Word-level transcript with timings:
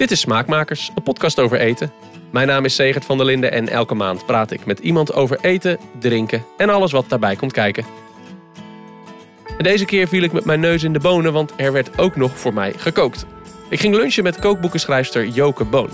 Dit 0.00 0.10
is 0.10 0.20
Smaakmakers, 0.20 0.90
een 0.94 1.02
podcast 1.02 1.38
over 1.38 1.58
eten. 1.58 1.92
Mijn 2.30 2.46
naam 2.46 2.64
is 2.64 2.74
Segert 2.74 3.04
van 3.04 3.16
der 3.16 3.26
Linden 3.26 3.52
en 3.52 3.68
elke 3.68 3.94
maand 3.94 4.26
praat 4.26 4.50
ik 4.50 4.66
met 4.66 4.78
iemand 4.78 5.12
over 5.12 5.38
eten, 5.40 5.78
drinken 5.98 6.44
en 6.56 6.70
alles 6.70 6.92
wat 6.92 7.08
daarbij 7.08 7.36
komt 7.36 7.52
kijken. 7.52 7.84
En 9.56 9.64
deze 9.64 9.84
keer 9.84 10.08
viel 10.08 10.22
ik 10.22 10.32
met 10.32 10.44
mijn 10.44 10.60
neus 10.60 10.82
in 10.82 10.92
de 10.92 10.98
bonen, 10.98 11.32
want 11.32 11.52
er 11.56 11.72
werd 11.72 11.98
ook 11.98 12.16
nog 12.16 12.38
voor 12.38 12.54
mij 12.54 12.72
gekookt. 12.76 13.26
Ik 13.68 13.80
ging 13.80 13.94
lunchen 13.94 14.22
met 14.22 14.38
kookboekenschrijfster 14.38 15.28
Joke 15.28 15.64
Boon. 15.64 15.90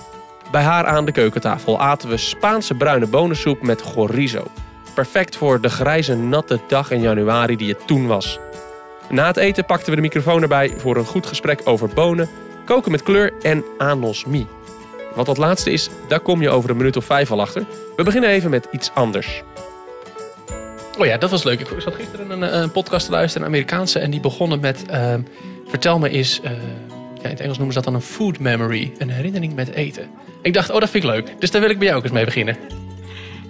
Bij 0.50 0.62
haar 0.62 0.86
aan 0.86 1.04
de 1.04 1.12
keukentafel 1.12 1.80
aten 1.80 2.08
we 2.08 2.16
Spaanse 2.16 2.74
bruine 2.74 3.06
bonensoep 3.06 3.62
met 3.62 3.80
chorizo. 3.80 4.44
Perfect 4.94 5.36
voor 5.36 5.60
de 5.60 5.68
grijze 5.68 6.16
natte 6.16 6.60
dag 6.68 6.90
in 6.90 7.00
januari 7.00 7.56
die 7.56 7.68
het 7.68 7.86
toen 7.86 8.06
was. 8.06 8.38
Na 9.10 9.26
het 9.26 9.36
eten 9.36 9.64
pakten 9.64 9.90
we 9.90 9.96
de 9.96 10.02
microfoon 10.02 10.42
erbij 10.42 10.74
voor 10.76 10.96
een 10.96 11.04
goed 11.04 11.26
gesprek 11.26 11.60
over 11.64 11.88
bonen, 11.88 12.28
koken 12.66 12.90
met 12.90 13.02
kleur 13.02 13.32
en 13.42 13.64
anosmie. 13.78 14.46
Wat 15.14 15.26
dat 15.26 15.36
laatste 15.36 15.70
is, 15.70 15.88
daar 16.08 16.20
kom 16.20 16.42
je 16.42 16.50
over 16.50 16.70
een 16.70 16.76
minuut 16.76 16.96
of 16.96 17.04
vijf 17.04 17.30
al 17.30 17.40
achter. 17.40 17.66
We 17.96 18.02
beginnen 18.02 18.30
even 18.30 18.50
met 18.50 18.68
iets 18.70 18.90
anders. 18.94 19.42
Oh 20.98 21.06
ja, 21.06 21.16
dat 21.18 21.30
was 21.30 21.42
leuk. 21.42 21.60
Ik 21.60 21.80
zat 21.80 21.94
gisteren 21.94 22.30
een, 22.30 22.62
een 22.62 22.70
podcast 22.70 23.06
te 23.06 23.12
luisteren, 23.12 23.46
een 23.46 23.52
Amerikaanse. 23.52 23.98
En 23.98 24.10
die 24.10 24.20
begonnen 24.20 24.60
met, 24.60 24.84
uh, 24.90 25.14
vertel 25.66 25.98
me 25.98 26.08
eens, 26.08 26.40
uh, 26.44 26.50
ja, 27.14 27.22
in 27.22 27.30
het 27.30 27.40
Engels 27.40 27.56
noemen 27.56 27.74
ze 27.74 27.82
dat 27.82 27.92
dan 27.92 27.94
een 27.94 28.06
food 28.06 28.38
memory. 28.38 28.92
Een 28.98 29.10
herinnering 29.10 29.54
met 29.54 29.68
eten. 29.68 30.08
Ik 30.42 30.54
dacht, 30.54 30.70
oh 30.70 30.80
dat 30.80 30.90
vind 30.90 31.04
ik 31.04 31.10
leuk. 31.10 31.34
Dus 31.38 31.50
daar 31.50 31.60
wil 31.60 31.70
ik 31.70 31.78
bij 31.78 31.86
jou 31.86 31.98
ook 31.98 32.04
eens 32.04 32.14
mee 32.14 32.24
beginnen. 32.24 32.56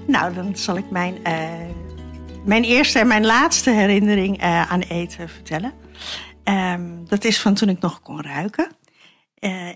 Nou, 0.06 0.34
dan 0.34 0.56
zal 0.56 0.76
ik 0.76 0.90
mijn, 0.90 1.16
uh, 1.26 1.32
mijn 2.44 2.64
eerste 2.64 2.98
en 2.98 3.06
mijn 3.06 3.26
laatste 3.26 3.70
herinnering 3.70 4.42
aan 4.42 4.80
eten 4.80 5.28
vertellen. 5.28 5.72
Um, 6.44 7.08
dat 7.08 7.24
is 7.24 7.40
van 7.40 7.54
toen 7.54 7.68
ik 7.68 7.80
nog 7.80 8.00
kon 8.00 8.22
ruiken. 8.22 8.75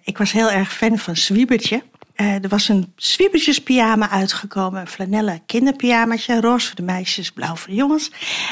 Ik 0.05 0.19
was 0.19 0.33
heel 0.33 0.51
erg 0.51 0.77
fan 0.77 0.99
van 0.99 1.17
Zwiebertje. 1.17 1.83
Uh, 2.17 2.43
er 2.43 2.49
was 2.49 2.69
een 2.69 2.93
zwiebertjespyjama 2.97 4.11
uitgekomen, 4.11 4.81
een 4.81 4.87
flanellen 4.87 5.43
kinderpyjamaatje, 5.47 6.41
roze 6.41 6.67
voor 6.67 6.77
de 6.77 6.83
meisjes, 6.83 7.31
blauw 7.31 7.57
voor 7.57 7.69
de 7.69 7.75
jongens. 7.75 8.11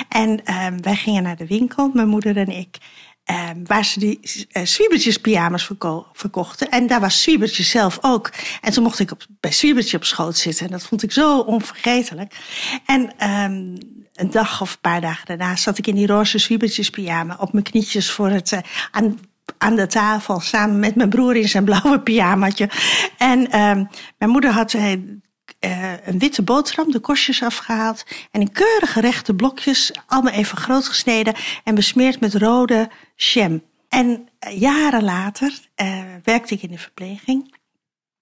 En 0.09 0.41
uh, 0.45 0.67
wij 0.81 0.97
gingen 0.97 1.23
naar 1.23 1.37
de 1.37 1.47
winkel, 1.47 1.91
mijn 1.95 2.09
moeder 2.09 2.37
en 2.37 2.49
ik, 2.49 2.77
uh, 3.31 3.51
waar 3.65 3.85
ze 3.85 3.99
die 3.99 4.21
uh, 4.53 4.65
zwiebertjespyjama's 4.65 5.65
verko 5.65 6.07
verkochten. 6.13 6.71
En 6.71 6.87
daar 6.87 7.01
was 7.01 7.23
Zwiebertje 7.23 7.63
zelf 7.63 7.99
ook. 8.01 8.31
En 8.61 8.73
toen 8.73 8.83
mocht 8.83 8.99
ik 8.99 9.11
op, 9.11 9.27
bij 9.41 9.53
Zwiebertje 9.53 9.97
op 9.97 10.05
schoot 10.05 10.37
zitten 10.37 10.67
en 10.67 10.73
dat 10.73 10.83
vond 10.83 11.03
ik 11.03 11.13
zo 11.13 11.39
onvergetelijk. 11.39 12.35
En 12.87 13.31
um, 13.31 13.79
een 14.15 14.31
dag 14.31 14.61
of 14.61 14.73
een 14.73 14.81
paar 14.81 15.01
dagen 15.01 15.27
daarna 15.27 15.57
zat 15.57 15.79
ik 15.79 15.87
in 15.87 15.95
die 15.95 16.07
roze 16.07 16.39
zwiebertjespyjama 16.39 17.37
op 17.41 17.53
mijn 17.53 17.65
knietjes 17.65 18.11
voor 18.11 18.29
het, 18.29 18.61
aan 18.91 19.19
aan 19.59 19.77
de 19.77 19.87
tafel 19.87 20.41
samen 20.41 20.79
met 20.79 20.95
mijn 20.95 21.09
broer 21.09 21.37
in 21.37 21.49
zijn 21.49 21.65
blauwe 21.65 22.01
pyjamaatje. 22.09 22.71
En 23.19 23.41
uh, 23.41 23.51
mijn 24.19 24.31
moeder 24.31 24.51
had 24.51 24.73
uh, 24.73 24.93
een 26.05 26.19
witte 26.19 26.43
boterham, 26.43 26.91
de 26.91 26.99
korstjes 27.01 27.43
afgehaald. 27.43 28.05
En 28.31 28.41
in 28.41 28.53
keurige 28.53 29.01
rechte 29.01 29.35
blokjes, 29.35 29.93
allemaal 30.07 30.33
even 30.33 30.59
groot 30.59 30.87
gesneden 30.87 31.35
en 31.65 31.75
besmeerd 31.75 32.21
met 32.21 32.35
rode 32.35 32.91
jam. 33.17 33.63
En 33.89 34.29
uh, 34.47 34.61
jaren 34.61 35.05
later 35.05 35.53
werkte 36.23 36.55
ik 36.55 36.63
in 36.63 36.71
de 36.71 36.79
verpleging. 36.79 37.57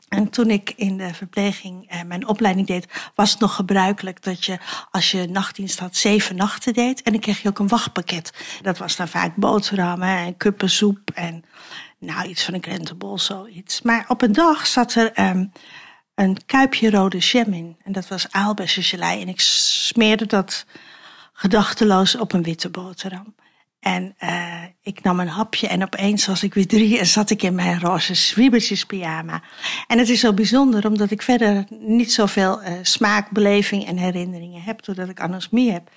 En 0.08 0.30
toen 0.30 0.50
ik 0.50 0.72
in 0.76 0.96
de 0.96 1.14
verpleging 1.14 1.88
eh, 1.88 2.02
mijn 2.02 2.26
opleiding 2.26 2.66
deed, 2.66 2.86
was 3.14 3.30
het 3.30 3.40
nog 3.40 3.54
gebruikelijk 3.54 4.22
dat 4.22 4.44
je, 4.44 4.58
als 4.90 5.10
je 5.10 5.26
nachtdienst 5.26 5.78
had, 5.78 5.96
zeven 5.96 6.36
nachten 6.36 6.72
deed. 6.72 7.02
En 7.02 7.12
dan 7.12 7.20
kreeg 7.20 7.42
je 7.42 7.48
ook 7.48 7.58
een 7.58 7.68
wachtpakket. 7.68 8.32
Dat 8.62 8.78
was 8.78 8.96
dan 8.96 9.08
vaak 9.08 9.36
boterhammen 9.36 10.08
en 10.08 10.36
kuppensoep 10.36 11.10
en 11.14 11.44
nou, 11.98 12.28
iets 12.28 12.44
van 12.44 12.54
een 12.54 12.60
krentenbol, 12.60 13.18
zoiets. 13.18 13.82
Maar 13.82 14.04
op 14.08 14.22
een 14.22 14.32
dag 14.32 14.66
zat 14.66 14.94
er 14.94 15.20
um, 15.20 15.52
een 16.14 16.46
kuipje 16.46 16.90
rode 16.90 17.18
jam 17.18 17.52
in. 17.52 17.76
En 17.84 17.92
dat 17.92 18.08
was 18.08 18.30
aalbessengelei. 18.30 19.20
En 19.20 19.28
ik 19.28 19.40
smeerde 19.40 20.26
dat 20.26 20.66
gedachteloos 21.32 22.16
op 22.16 22.32
een 22.32 22.42
witte 22.42 22.70
boterham. 22.70 23.34
En 23.86 24.14
uh, 24.24 24.62
ik 24.82 25.02
nam 25.02 25.20
een 25.20 25.28
hapje 25.28 25.68
en 25.68 25.82
opeens 25.82 26.26
was 26.26 26.42
ik 26.42 26.54
weer 26.54 26.66
drie 26.66 26.98
en 26.98 27.06
zat 27.06 27.30
ik 27.30 27.42
in 27.42 27.54
mijn 27.54 27.80
roze 27.80 28.14
zwiebertjes 28.14 28.84
pyjama. 28.84 29.42
En 29.86 29.98
het 29.98 30.08
is 30.08 30.20
zo 30.20 30.32
bijzonder 30.32 30.86
omdat 30.86 31.10
ik 31.10 31.22
verder 31.22 31.64
niet 31.70 32.12
zoveel 32.12 32.62
uh, 32.62 32.68
smaak, 32.82 33.30
beleving 33.30 33.86
en 33.86 33.96
herinneringen 33.96 34.62
heb, 34.62 34.84
doordat 34.84 35.08
ik 35.08 35.20
anosmie 35.20 35.72
heb. 35.72 35.90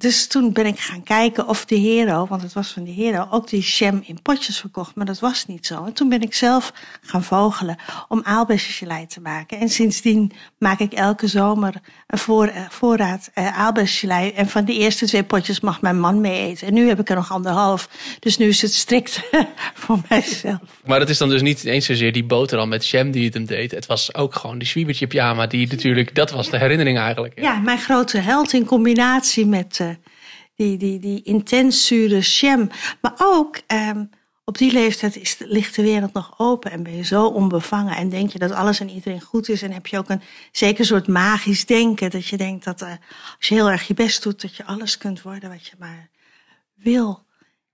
Dus 0.00 0.26
toen 0.26 0.52
ben 0.52 0.66
ik 0.66 0.78
gaan 0.78 1.02
kijken 1.02 1.48
of 1.48 1.64
de 1.64 1.76
Hero, 1.76 2.26
want 2.26 2.42
het 2.42 2.52
was 2.52 2.68
van 2.68 2.84
de 2.84 2.90
Hero, 2.90 3.26
ook 3.30 3.48
die 3.48 3.60
jam 3.60 4.02
in 4.06 4.22
potjes 4.22 4.58
verkocht. 4.58 4.94
Maar 4.94 5.06
dat 5.06 5.18
was 5.18 5.46
niet 5.46 5.66
zo. 5.66 5.84
En 5.84 5.92
toen 5.92 6.08
ben 6.08 6.22
ik 6.22 6.34
zelf 6.34 6.72
gaan 7.02 7.24
vogelen 7.24 7.76
om 8.08 8.20
aalbessengelei 8.24 9.06
te 9.06 9.20
maken. 9.20 9.58
En 9.58 9.68
sindsdien 9.68 10.32
maak 10.58 10.78
ik 10.78 10.92
elke 10.92 11.26
zomer 11.26 11.74
een 12.06 12.18
voor, 12.18 12.46
uh, 12.46 12.68
voorraad 12.68 13.30
uh, 13.34 13.58
aalbessengelei. 13.58 14.30
En 14.30 14.48
van 14.48 14.64
die 14.64 14.78
eerste 14.78 15.06
twee 15.06 15.24
potjes 15.24 15.60
mag 15.60 15.80
mijn 15.80 16.00
man 16.00 16.20
mee 16.20 16.48
eten. 16.48 16.66
En 16.66 16.74
nu 16.74 16.88
heb 16.88 17.00
ik 17.00 17.08
er 17.08 17.16
nog 17.16 17.32
anderhalf. 17.32 17.88
Dus 18.18 18.36
nu 18.36 18.48
is 18.48 18.62
het 18.62 18.74
strikt 18.74 19.22
voor 19.74 20.00
mijzelf. 20.08 20.60
Maar 20.84 20.98
dat 20.98 21.08
is 21.08 21.18
dan 21.18 21.28
dus 21.28 21.42
niet 21.42 21.64
eens 21.64 21.86
zozeer 21.86 22.12
die 22.12 22.24
boterham 22.24 22.68
met 22.68 22.88
jam 22.88 23.10
die 23.10 23.24
het 23.24 23.34
hem 23.34 23.46
deed. 23.46 23.70
Het 23.70 23.86
was 23.86 24.14
ook 24.14 24.34
gewoon 24.34 24.58
die 24.58 24.68
zwiebertje 24.68 25.06
pyjama 25.06 25.46
die 25.46 25.68
natuurlijk, 25.68 26.14
dat 26.14 26.30
was 26.30 26.50
de 26.50 26.58
herinnering 26.58 26.98
eigenlijk. 26.98 27.40
Ja, 27.40 27.58
mijn 27.58 27.78
grote 27.78 28.18
held 28.18 28.52
in 28.52 28.64
combinatie 28.64 29.46
met... 29.46 29.78
Uh, 29.80 29.89
die, 30.60 30.76
die, 30.76 30.98
die 30.98 31.22
intens 31.22 31.86
zure 31.86 32.18
jam. 32.18 32.70
Maar 33.00 33.14
ook 33.18 33.60
um, 33.66 34.10
op 34.44 34.58
die 34.58 34.72
leeftijd 34.72 35.16
is, 35.16 35.36
ligt 35.38 35.74
de 35.74 35.82
wereld 35.82 36.12
nog 36.12 36.34
open 36.36 36.70
en 36.70 36.82
ben 36.82 36.96
je 36.96 37.04
zo 37.04 37.26
onbevangen. 37.26 37.96
En 37.96 38.08
denk 38.08 38.30
je 38.30 38.38
dat 38.38 38.50
alles 38.50 38.80
en 38.80 38.90
iedereen 38.90 39.20
goed 39.20 39.48
is. 39.48 39.62
En 39.62 39.72
heb 39.72 39.86
je 39.86 39.98
ook 39.98 40.08
een 40.08 40.22
zeker 40.52 40.84
soort 40.84 41.08
magisch 41.08 41.66
denken. 41.66 42.10
Dat 42.10 42.26
je 42.26 42.36
denkt 42.36 42.64
dat 42.64 42.82
uh, 42.82 42.88
als 43.38 43.48
je 43.48 43.54
heel 43.54 43.70
erg 43.70 43.86
je 43.86 43.94
best 43.94 44.22
doet, 44.22 44.40
dat 44.40 44.56
je 44.56 44.64
alles 44.64 44.98
kunt 44.98 45.22
worden 45.22 45.50
wat 45.50 45.66
je 45.66 45.74
maar 45.78 46.08
wil. 46.74 47.24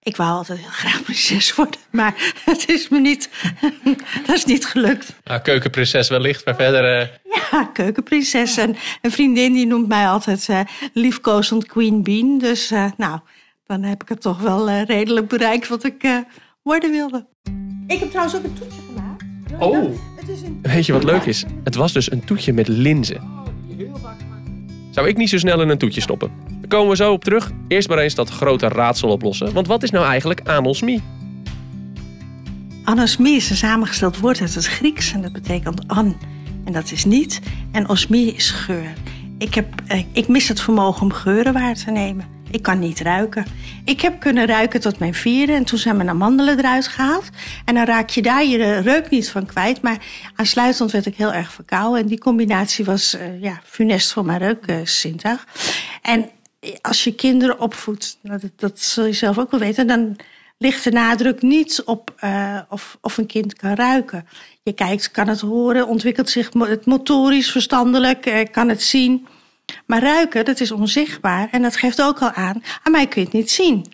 Ik 0.07 0.17
wou 0.17 0.31
altijd 0.31 0.59
heel 0.59 0.69
graag 0.69 1.03
prinses 1.03 1.55
worden, 1.55 1.81
maar 1.91 2.15
het 2.45 2.69
is 2.69 2.89
me 2.89 2.99
niet, 2.99 3.31
dat 4.27 4.37
is 4.37 4.45
niet 4.45 4.67
gelukt. 4.67 5.15
Nou, 5.25 5.41
keukenprinses 5.41 6.09
wellicht, 6.09 6.45
maar 6.45 6.55
verder... 6.55 7.01
Uh... 7.01 7.09
Ja, 7.51 7.65
keukenprinses. 7.65 8.57
En 8.57 8.77
een 9.03 9.11
vriendin 9.11 9.53
die 9.53 9.67
noemt 9.67 9.89
mij 9.89 10.09
altijd 10.09 10.49
uh, 10.49 10.61
liefkozend 10.93 11.67
Queen 11.67 12.03
Bean. 12.03 12.39
Dus 12.39 12.73
uh, 12.73 12.87
nou, 12.97 13.21
dan 13.67 13.83
heb 13.83 14.03
ik 14.03 14.09
het 14.09 14.21
toch 14.21 14.41
wel 14.41 14.71
redelijk 14.71 15.29
bereikt 15.29 15.69
wat 15.69 15.85
ik 15.85 16.25
worden 16.63 16.91
wilde. 16.91 17.27
Ik 17.87 17.99
heb 17.99 18.09
trouwens 18.09 18.37
ook 18.37 18.45
een 18.45 18.55
toetje 18.55 18.81
gemaakt. 18.87 19.25
Oh, 19.63 19.99
het 20.17 20.29
is 20.29 20.43
een... 20.43 20.59
weet 20.63 20.87
je 20.87 20.93
wat 20.93 21.05
leuk 21.05 21.25
is? 21.25 21.45
Het 21.65 21.75
was 21.75 21.93
dus 21.93 22.11
een 22.11 22.25
toetje 22.25 22.53
met 22.53 22.69
linzen. 22.69 23.21
Zou 24.91 25.09
ik 25.09 25.17
niet 25.17 25.29
zo 25.29 25.39
snel 25.39 25.61
in 25.61 25.69
een 25.69 25.79
toetje 25.79 26.01
stoppen. 26.01 26.31
Komen 26.69 26.89
we 26.89 26.97
zo 26.97 27.13
op 27.13 27.25
terug. 27.25 27.51
Eerst 27.69 27.89
maar 27.89 27.99
eens 27.99 28.15
dat 28.15 28.31
grote 28.31 28.69
raadsel 28.69 29.09
oplossen. 29.09 29.53
Want 29.53 29.67
wat 29.67 29.83
is 29.83 29.91
nou 29.91 30.07
eigenlijk 30.07 30.41
anosmie? 30.49 31.03
Anosmie 32.85 33.37
is 33.37 33.51
een 33.51 33.57
samengesteld 33.57 34.19
woord 34.19 34.41
uit 34.41 34.55
het 34.55 34.67
Grieks 34.67 35.13
en 35.13 35.23
dat 35.23 35.33
betekent 35.33 35.89
an. 35.89 36.17
En 36.65 36.73
dat 36.73 36.91
is 36.91 37.05
niet. 37.05 37.41
En 37.73 37.89
osmie 37.89 38.35
is 38.35 38.51
geur. 38.51 38.93
Ik, 39.39 39.55
heb, 39.55 39.67
eh, 39.87 40.05
ik 40.13 40.29
mis 40.29 40.49
het 40.49 40.61
vermogen 40.61 41.03
om 41.03 41.13
geuren 41.13 41.53
waar 41.53 41.75
te 41.75 41.91
nemen. 41.91 42.35
Ik 42.51 42.63
kan 42.63 42.79
niet 42.79 43.01
ruiken. 43.01 43.47
Ik 43.85 44.01
heb 44.01 44.21
kunnen 44.21 44.47
ruiken 44.47 44.81
tot 44.81 44.99
mijn 44.99 45.15
vierde 45.15 45.53
en 45.53 45.65
toen 45.65 45.79
zijn 45.79 45.97
mijn 45.97 46.09
amandelen 46.09 46.59
eruit 46.59 46.89
gehaald. 46.89 47.31
En 47.65 47.75
dan 47.75 47.85
raak 47.85 48.09
je 48.09 48.23
daar 48.23 48.45
je 48.45 48.79
reuk 48.79 49.11
niet 49.11 49.31
van 49.31 49.47
kwijt. 49.47 49.83
Maar 49.83 49.99
aansluitend 50.35 50.91
werd 50.91 51.07
ik 51.07 51.17
heel 51.17 51.33
erg 51.33 51.53
verkouden. 51.53 52.01
En 52.01 52.07
die 52.07 52.19
combinatie 52.19 52.85
was 52.85 53.15
uh, 53.15 53.43
ja, 53.43 53.61
funest 53.65 54.13
voor 54.13 54.25
mijn 54.25 54.39
reukzintuig. 54.39 55.47
Uh, 55.47 56.13
en 56.13 56.31
als 56.81 57.05
je 57.05 57.15
kinderen 57.15 57.61
opvoedt, 57.61 58.19
dat, 58.23 58.43
dat 58.57 58.81
zul 58.81 59.05
je 59.05 59.13
zelf 59.13 59.39
ook 59.39 59.51
wel 59.51 59.61
weten, 59.61 59.87
dan 59.87 60.17
ligt 60.59 60.85
de 60.85 60.91
nadruk 60.91 61.43
niet 61.43 61.83
op 61.85 62.15
uh, 62.25 62.59
of, 62.69 62.99
of 63.01 63.19
een 63.19 63.27
kind 63.27 63.55
kan 63.55 63.75
ruiken. 63.75 64.29
Je 64.63 64.73
kijkt, 64.73 65.11
kan 65.11 65.29
het 65.29 65.41
horen, 65.41 65.87
ontwikkelt 65.87 66.31
zich 66.31 66.53
het 66.53 66.87
motorisch, 66.87 67.51
verstandelijk, 67.51 68.27
uh, 68.27 68.41
kan 68.51 68.69
het 68.69 68.83
zien. 68.83 69.27
Maar 69.87 70.03
ruiken, 70.03 70.45
dat 70.45 70.61
is 70.61 70.71
onzichtbaar 70.71 71.49
en 71.51 71.63
dat 71.63 71.77
geeft 71.77 72.03
ook 72.03 72.19
al 72.19 72.31
aan, 72.31 72.63
aan 72.83 72.93
mij 72.93 73.07
kun 73.07 73.21
je 73.21 73.27
het 73.27 73.37
niet 73.37 73.51
zien. 73.51 73.87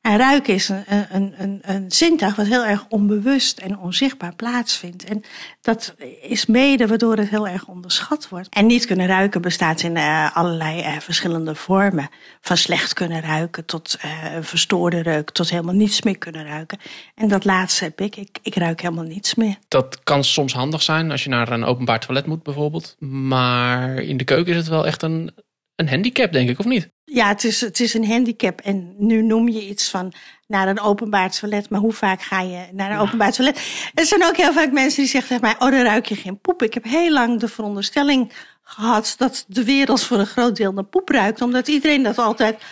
En 0.00 0.16
ruiken 0.16 0.54
is 0.54 0.68
een, 0.68 0.84
een, 1.10 1.34
een, 1.36 1.58
een 1.62 1.90
zintuig 1.90 2.36
wat 2.36 2.46
heel 2.46 2.64
erg 2.64 2.86
onbewust 2.88 3.58
en 3.58 3.78
onzichtbaar 3.78 4.34
plaatsvindt. 4.34 5.04
En 5.04 5.22
dat 5.60 5.94
is 6.22 6.46
mede 6.46 6.86
waardoor 6.86 7.16
het 7.16 7.28
heel 7.28 7.48
erg 7.48 7.66
onderschat 7.66 8.28
wordt. 8.28 8.48
En 8.48 8.66
niet 8.66 8.86
kunnen 8.86 9.06
ruiken 9.06 9.42
bestaat 9.42 9.82
in 9.82 9.96
uh, 9.96 10.36
allerlei 10.36 10.80
uh, 10.80 10.98
verschillende 10.98 11.54
vormen. 11.54 12.08
Van 12.40 12.56
slecht 12.56 12.92
kunnen 12.92 13.20
ruiken 13.20 13.64
tot 13.64 13.98
uh, 14.04 14.34
een 14.34 14.44
verstoorde 14.44 15.00
reuk, 15.00 15.30
tot 15.30 15.50
helemaal 15.50 15.74
niets 15.74 16.02
meer 16.02 16.18
kunnen 16.18 16.44
ruiken. 16.46 16.78
En 17.14 17.28
dat 17.28 17.44
laatste 17.44 17.84
heb 17.84 18.00
ik. 18.00 18.16
ik. 18.16 18.38
Ik 18.42 18.54
ruik 18.54 18.80
helemaal 18.80 19.04
niets 19.04 19.34
meer. 19.34 19.56
Dat 19.68 20.00
kan 20.02 20.24
soms 20.24 20.52
handig 20.52 20.82
zijn 20.82 21.10
als 21.10 21.24
je 21.24 21.30
naar 21.30 21.52
een 21.52 21.64
openbaar 21.64 22.00
toilet 22.00 22.26
moet 22.26 22.42
bijvoorbeeld. 22.42 22.96
Maar 22.98 23.94
in 23.94 24.16
de 24.16 24.24
keuken 24.24 24.52
is 24.52 24.58
het 24.58 24.68
wel 24.68 24.86
echt 24.86 25.02
een, 25.02 25.32
een 25.80 25.88
handicap, 25.88 26.32
denk 26.32 26.48
ik, 26.48 26.58
of 26.58 26.64
niet? 26.64 26.90
Ja, 27.04 27.28
het 27.28 27.44
is, 27.44 27.60
het 27.60 27.80
is 27.80 27.94
een 27.94 28.06
handicap. 28.06 28.60
En 28.60 28.94
nu 28.98 29.22
noem 29.22 29.48
je 29.48 29.68
iets 29.68 29.88
van 29.88 30.12
naar 30.46 30.68
een 30.68 30.80
openbaar 30.80 31.30
toilet. 31.30 31.70
Maar 31.70 31.80
hoe 31.80 31.92
vaak 31.92 32.22
ga 32.22 32.40
je 32.40 32.66
naar 32.72 32.90
een 32.90 32.98
openbaar 32.98 33.32
toilet? 33.32 33.90
Er 33.94 34.06
zijn 34.06 34.24
ook 34.24 34.36
heel 34.36 34.52
vaak 34.52 34.72
mensen 34.72 35.00
die 35.00 35.10
zeggen 35.10 35.28
tegen 35.28 35.56
mij: 35.58 35.68
Oh, 35.68 35.74
dan 35.74 35.84
ruik 35.84 36.06
je 36.06 36.16
geen 36.16 36.40
poep. 36.40 36.62
Ik 36.62 36.74
heb 36.74 36.84
heel 36.84 37.10
lang 37.10 37.40
de 37.40 37.48
veronderstelling 37.48 38.32
gehad 38.62 39.14
dat 39.18 39.44
de 39.48 39.64
wereld 39.64 40.02
voor 40.02 40.18
een 40.18 40.26
groot 40.26 40.56
deel 40.56 40.72
naar 40.72 40.84
poep 40.84 41.08
ruikt. 41.08 41.42
Omdat 41.42 41.68
iedereen 41.68 42.02
dat 42.02 42.18
altijd 42.18 42.62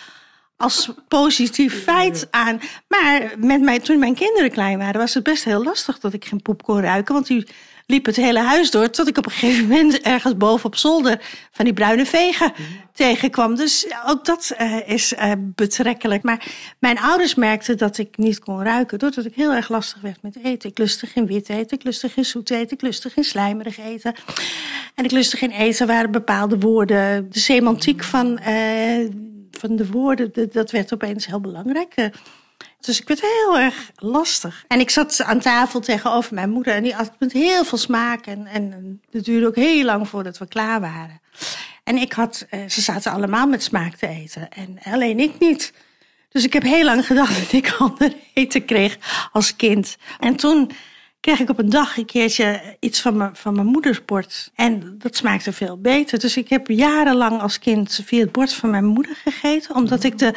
als 0.57 0.91
positief 1.07 1.83
feit 1.83 2.27
aan. 2.31 2.59
Maar 2.87 3.33
met 3.37 3.61
mij, 3.61 3.79
toen 3.79 3.99
mijn 3.99 4.15
kinderen 4.15 4.51
klein 4.51 4.77
waren, 4.77 4.99
was 4.99 5.13
het 5.13 5.23
best 5.23 5.43
heel 5.43 5.63
lastig 5.63 5.99
dat 5.99 6.13
ik 6.13 6.25
geen 6.25 6.41
poep 6.41 6.63
kon 6.63 6.81
ruiken. 6.81 7.13
Want 7.13 7.27
die 7.27 7.47
liep 7.89 8.05
het 8.05 8.15
hele 8.15 8.39
huis 8.39 8.71
door. 8.71 8.89
Tot 8.89 9.07
ik 9.07 9.17
op 9.17 9.25
een 9.25 9.31
gegeven 9.31 9.67
moment 9.67 10.01
ergens 10.01 10.37
boven 10.37 10.65
op 10.65 10.75
zolder 10.75 11.21
van 11.51 11.65
die 11.65 11.73
bruine 11.73 12.05
vegen 12.05 12.53
tegenkwam. 12.93 13.55
Dus 13.55 13.87
ook 14.05 14.25
dat 14.25 14.55
uh, 14.61 14.89
is 14.89 15.13
uh, 15.13 15.31
betrekkelijk. 15.37 16.23
Maar 16.23 16.45
mijn 16.79 16.99
ouders 16.99 17.35
merkten 17.35 17.77
dat 17.77 17.97
ik 17.97 18.17
niet 18.17 18.39
kon 18.39 18.63
ruiken. 18.63 18.99
Doordat 18.99 19.25
ik 19.25 19.35
heel 19.35 19.51
erg 19.51 19.69
lastig 19.69 20.01
werd 20.01 20.21
met 20.21 20.37
eten. 20.43 20.69
Ik 20.69 20.77
lustte 20.77 21.05
geen 21.05 21.25
wit 21.25 21.49
eten, 21.49 21.77
ik 21.77 21.83
lustte 21.83 22.09
geen 22.09 22.25
zoet 22.25 22.49
eten, 22.49 22.75
ik 22.77 22.81
lustte 22.81 23.09
geen 23.09 23.23
slijmerig 23.23 23.79
eten. 23.79 24.13
En 24.95 25.03
ik 25.03 25.11
lustte 25.11 25.37
geen 25.37 25.51
eten 25.51 25.87
waar 25.87 26.09
bepaalde 26.09 26.59
woorden, 26.59 27.31
de 27.31 27.39
semantiek 27.39 28.03
van, 28.03 28.39
uh, 28.47 29.09
van 29.51 29.75
de 29.75 29.87
woorden, 29.91 30.31
dat 30.51 30.71
werd 30.71 30.93
opeens 30.93 31.25
heel 31.25 31.41
belangrijk. 31.41 32.09
Dus 32.79 33.01
ik 33.01 33.07
werd 33.07 33.21
heel 33.21 33.59
erg 33.59 33.91
lastig. 33.95 34.65
En 34.67 34.79
ik 34.79 34.89
zat 34.89 35.23
aan 35.23 35.39
tafel 35.39 35.79
tegenover 35.79 36.33
mijn 36.33 36.49
moeder 36.49 36.73
en 36.73 36.83
die 36.83 36.93
had 36.93 37.11
met 37.19 37.31
heel 37.31 37.65
veel 37.65 37.77
smaak. 37.77 38.25
En, 38.25 38.45
en 38.45 39.01
het 39.11 39.25
duurde 39.25 39.47
ook 39.47 39.55
heel 39.55 39.85
lang 39.85 40.07
voordat 40.07 40.37
we 40.37 40.47
klaar 40.47 40.81
waren. 40.81 41.21
En 41.83 41.97
ik 41.97 42.13
had, 42.13 42.45
eh, 42.49 42.59
ze 42.67 42.81
zaten 42.81 43.11
allemaal 43.11 43.47
met 43.47 43.63
smaak 43.63 43.95
te 43.95 44.07
eten 44.07 44.49
en 44.49 44.79
alleen 44.83 45.19
ik 45.19 45.39
niet. 45.39 45.73
Dus 46.29 46.43
ik 46.43 46.53
heb 46.53 46.63
heel 46.63 46.83
lang 46.83 47.05
gedacht 47.05 47.39
dat 47.39 47.51
ik 47.51 47.75
ander 47.77 48.13
eten 48.33 48.65
kreeg 48.65 48.97
als 49.31 49.55
kind. 49.55 49.97
En 50.19 50.35
toen 50.35 50.71
kreeg 51.19 51.39
ik 51.39 51.49
op 51.49 51.59
een 51.59 51.69
dag 51.69 51.97
een 51.97 52.05
keertje 52.05 52.77
iets 52.79 53.01
van 53.01 53.17
mijn, 53.17 53.35
van 53.35 53.55
mijn 53.55 53.67
moeders 53.67 54.05
bord. 54.05 54.51
En 54.55 54.95
dat 54.97 55.15
smaakte 55.15 55.53
veel 55.53 55.77
beter. 55.81 56.19
Dus 56.19 56.37
ik 56.37 56.49
heb 56.49 56.67
jarenlang 56.67 57.41
als 57.41 57.59
kind 57.59 57.99
via 58.05 58.19
het 58.19 58.31
bord 58.31 58.53
van 58.53 58.69
mijn 58.69 58.85
moeder 58.85 59.15
gegeten. 59.15 59.75
Omdat 59.75 60.03
ik 60.03 60.17
de 60.17 60.33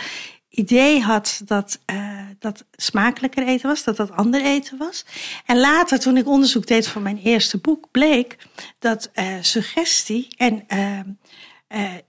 idee 0.48 1.00
had 1.00 1.42
dat 1.44 1.78
uh, 1.92 2.20
dat 2.42 2.64
smakelijker 2.76 3.46
eten 3.46 3.68
was, 3.68 3.84
dat 3.84 3.96
dat 3.96 4.10
ander 4.10 4.44
eten 4.44 4.78
was. 4.78 5.04
En 5.46 5.58
later, 5.58 5.98
toen 5.98 6.16
ik 6.16 6.28
onderzoek 6.28 6.66
deed 6.66 6.88
voor 6.88 7.02
mijn 7.02 7.20
eerste 7.24 7.58
boek, 7.58 7.86
bleek 7.90 8.36
dat 8.78 9.10
uh, 9.14 9.24
suggestie 9.40 10.28
en 10.36 10.64
uh, 10.68 10.98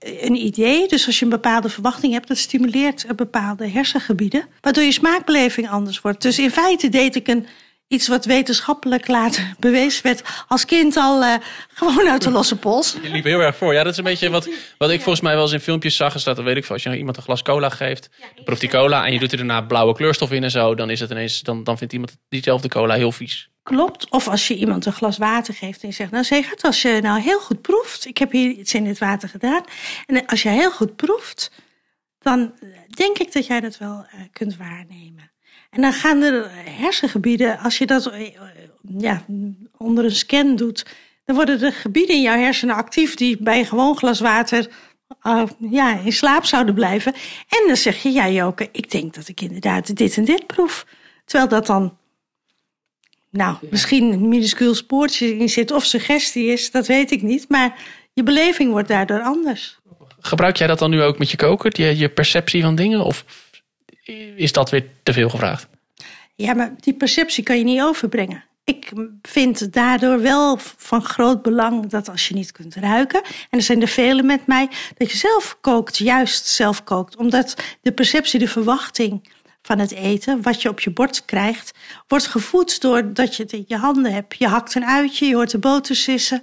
een 0.00 0.34
idee, 0.34 0.88
dus 0.88 1.06
als 1.06 1.18
je 1.18 1.24
een 1.24 1.30
bepaalde 1.30 1.68
verwachting 1.68 2.12
hebt, 2.12 2.28
dat 2.28 2.36
stimuleert 2.36 3.16
bepaalde 3.16 3.68
hersengebieden, 3.68 4.46
waardoor 4.60 4.82
je 4.82 4.92
smaakbeleving 4.92 5.70
anders 5.70 6.00
wordt. 6.00 6.22
Dus 6.22 6.38
in 6.38 6.50
feite 6.50 6.88
deed 6.88 7.16
ik 7.16 7.28
een 7.28 7.46
iets 7.88 8.08
wat 8.08 8.24
wetenschappelijk 8.24 9.08
later 9.08 9.54
bewezen 9.58 10.02
werd 10.02 10.22
als 10.48 10.64
kind 10.64 10.96
al 10.96 11.22
uh, 11.22 11.34
gewoon 11.68 12.08
uit 12.08 12.22
de 12.22 12.30
losse 12.30 12.56
pols. 12.56 12.96
Je 13.02 13.10
liep 13.10 13.24
heel 13.24 13.40
erg 13.40 13.56
voor. 13.56 13.74
Ja, 13.74 13.82
dat 13.82 13.92
is 13.92 13.98
een 13.98 14.04
beetje 14.04 14.30
wat, 14.30 14.48
wat 14.78 14.90
ik 14.90 15.00
volgens 15.00 15.24
mij 15.24 15.34
wel 15.34 15.42
eens 15.42 15.52
in 15.52 15.60
filmpjes 15.60 15.96
zag. 15.96 16.14
Is 16.14 16.24
dat, 16.24 16.38
weet 16.38 16.56
ik 16.56 16.64
veel, 16.64 16.74
als 16.74 16.82
je 16.82 16.88
nou 16.88 17.00
iemand 17.00 17.16
een 17.16 17.22
glas 17.22 17.42
cola 17.42 17.68
geeft, 17.68 18.10
dan 18.34 18.44
proeft 18.44 18.60
die 18.60 18.70
cola 18.70 19.06
en 19.06 19.12
je 19.12 19.18
doet 19.18 19.30
er 19.30 19.36
daarna 19.36 19.60
blauwe 19.60 19.94
kleurstof 19.94 20.32
in 20.32 20.44
en 20.44 20.50
zo, 20.50 20.74
dan 20.74 20.90
is 20.90 21.00
het 21.00 21.10
ineens, 21.10 21.40
dan, 21.40 21.64
dan 21.64 21.78
vindt 21.78 21.92
iemand 21.92 22.16
diezelfde 22.28 22.68
cola 22.68 22.94
heel 22.94 23.12
vies. 23.12 23.48
Klopt. 23.62 24.10
Of 24.10 24.28
als 24.28 24.48
je 24.48 24.56
iemand 24.56 24.86
een 24.86 24.92
glas 24.92 25.18
water 25.18 25.54
geeft 25.54 25.82
en 25.82 25.88
je 25.88 25.94
zegt, 25.94 26.10
nou 26.10 26.24
zeg 26.24 26.50
het, 26.50 26.62
als 26.62 26.82
je 26.82 26.98
nou 27.02 27.20
heel 27.20 27.40
goed 27.40 27.62
proeft, 27.62 28.06
ik 28.06 28.18
heb 28.18 28.32
hier 28.32 28.50
iets 28.50 28.74
in 28.74 28.84
dit 28.84 28.98
water 28.98 29.28
gedaan, 29.28 29.64
en 30.06 30.26
als 30.26 30.42
je 30.42 30.48
heel 30.48 30.70
goed 30.70 30.96
proeft, 30.96 31.50
dan 32.18 32.54
denk 32.88 33.18
ik 33.18 33.32
dat 33.32 33.46
jij 33.46 33.60
dat 33.60 33.78
wel 33.78 34.06
uh, 34.14 34.20
kunt 34.32 34.56
waarnemen. 34.56 35.33
En 35.70 35.82
dan 35.82 35.92
gaan 35.92 36.22
er 36.22 36.50
hersengebieden, 36.64 37.58
als 37.58 37.78
je 37.78 37.86
dat 37.86 38.06
eh, 38.06 38.36
ja, 38.98 39.24
onder 39.76 40.04
een 40.04 40.14
scan 40.14 40.56
doet, 40.56 40.86
dan 41.24 41.36
worden 41.36 41.58
de 41.58 41.72
gebieden 41.72 42.14
in 42.14 42.22
jouw 42.22 42.38
hersenen 42.38 42.74
actief 42.74 43.14
die 43.14 43.36
bij 43.40 43.58
een 43.58 43.66
gewoon 43.66 43.96
glas 43.96 44.20
water 44.20 44.68
uh, 45.22 45.42
ja, 45.70 45.98
in 45.98 46.12
slaap 46.12 46.44
zouden 46.44 46.74
blijven. 46.74 47.12
En 47.48 47.66
dan 47.66 47.76
zeg 47.76 48.02
je, 48.02 48.10
ja 48.10 48.28
Joke, 48.28 48.68
ik 48.72 48.90
denk 48.90 49.14
dat 49.14 49.28
ik 49.28 49.40
inderdaad 49.40 49.96
dit 49.96 50.16
en 50.16 50.24
dit 50.24 50.46
proef. 50.46 50.86
Terwijl 51.24 51.48
dat 51.48 51.66
dan, 51.66 51.96
nou, 53.30 53.56
misschien 53.70 54.12
een 54.12 54.28
minuscuul 54.28 54.74
spoortje 54.74 55.36
in 55.36 55.48
zit 55.48 55.72
of 55.72 55.84
suggestie 55.84 56.46
is, 56.46 56.70
dat 56.70 56.86
weet 56.86 57.10
ik 57.10 57.22
niet. 57.22 57.48
Maar 57.48 57.78
je 58.12 58.22
beleving 58.22 58.70
wordt 58.70 58.88
daardoor 58.88 59.20
anders. 59.20 59.78
Gebruik 60.20 60.56
jij 60.56 60.66
dat 60.66 60.78
dan 60.78 60.90
nu 60.90 61.02
ook 61.02 61.18
met 61.18 61.30
je 61.30 61.36
koken, 61.36 61.70
je, 61.74 61.98
je 61.98 62.08
perceptie 62.08 62.62
van 62.62 62.74
dingen? 62.74 63.04
Of 63.04 63.24
is 64.36 64.52
dat 64.52 64.70
weer 64.70 64.86
te 65.02 65.12
veel 65.12 65.28
gevraagd? 65.28 65.68
Ja, 66.34 66.54
maar 66.54 66.74
die 66.80 66.94
perceptie 66.94 67.44
kan 67.44 67.58
je 67.58 67.64
niet 67.64 67.80
overbrengen. 67.80 68.44
Ik 68.64 68.92
vind 69.22 69.72
daardoor 69.72 70.20
wel 70.20 70.58
van 70.76 71.02
groot 71.02 71.42
belang 71.42 71.86
dat 71.86 72.08
als 72.08 72.28
je 72.28 72.34
niet 72.34 72.52
kunt 72.52 72.74
ruiken, 72.74 73.22
en 73.22 73.58
er 73.58 73.62
zijn 73.62 73.80
er 73.80 73.88
velen 73.88 74.26
met 74.26 74.46
mij, 74.46 74.68
dat 74.96 75.10
je 75.10 75.16
zelf 75.16 75.58
kookt, 75.60 75.96
juist 75.96 76.46
zelf 76.46 76.84
kookt. 76.84 77.16
Omdat 77.16 77.54
de 77.82 77.92
perceptie, 77.92 78.38
de 78.38 78.48
verwachting 78.48 79.28
van 79.62 79.78
het 79.78 79.92
eten, 79.92 80.42
wat 80.42 80.62
je 80.62 80.68
op 80.68 80.80
je 80.80 80.90
bord 80.90 81.24
krijgt, 81.24 81.72
wordt 82.06 82.26
gevoed 82.26 82.80
doordat 82.80 83.36
je 83.36 83.42
het 83.42 83.52
in 83.52 83.64
je 83.66 83.76
handen 83.76 84.12
hebt. 84.12 84.38
Je 84.38 84.46
hakt 84.46 84.74
een 84.74 84.86
uitje, 84.86 85.26
je 85.26 85.34
hoort 85.34 85.50
de 85.50 85.58
boter 85.58 85.96
sissen. 85.96 86.42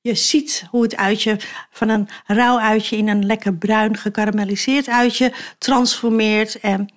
Je 0.00 0.14
ziet 0.14 0.64
hoe 0.70 0.82
het 0.82 0.96
uitje 0.96 1.36
van 1.70 1.88
een 1.88 2.08
rauw 2.26 2.58
uitje 2.58 2.96
in 2.96 3.08
een 3.08 3.26
lekker 3.26 3.54
bruin 3.54 3.96
gekarameliseerd 3.96 4.88
uitje 4.88 5.32
transformeert. 5.58 6.60
En 6.60 6.88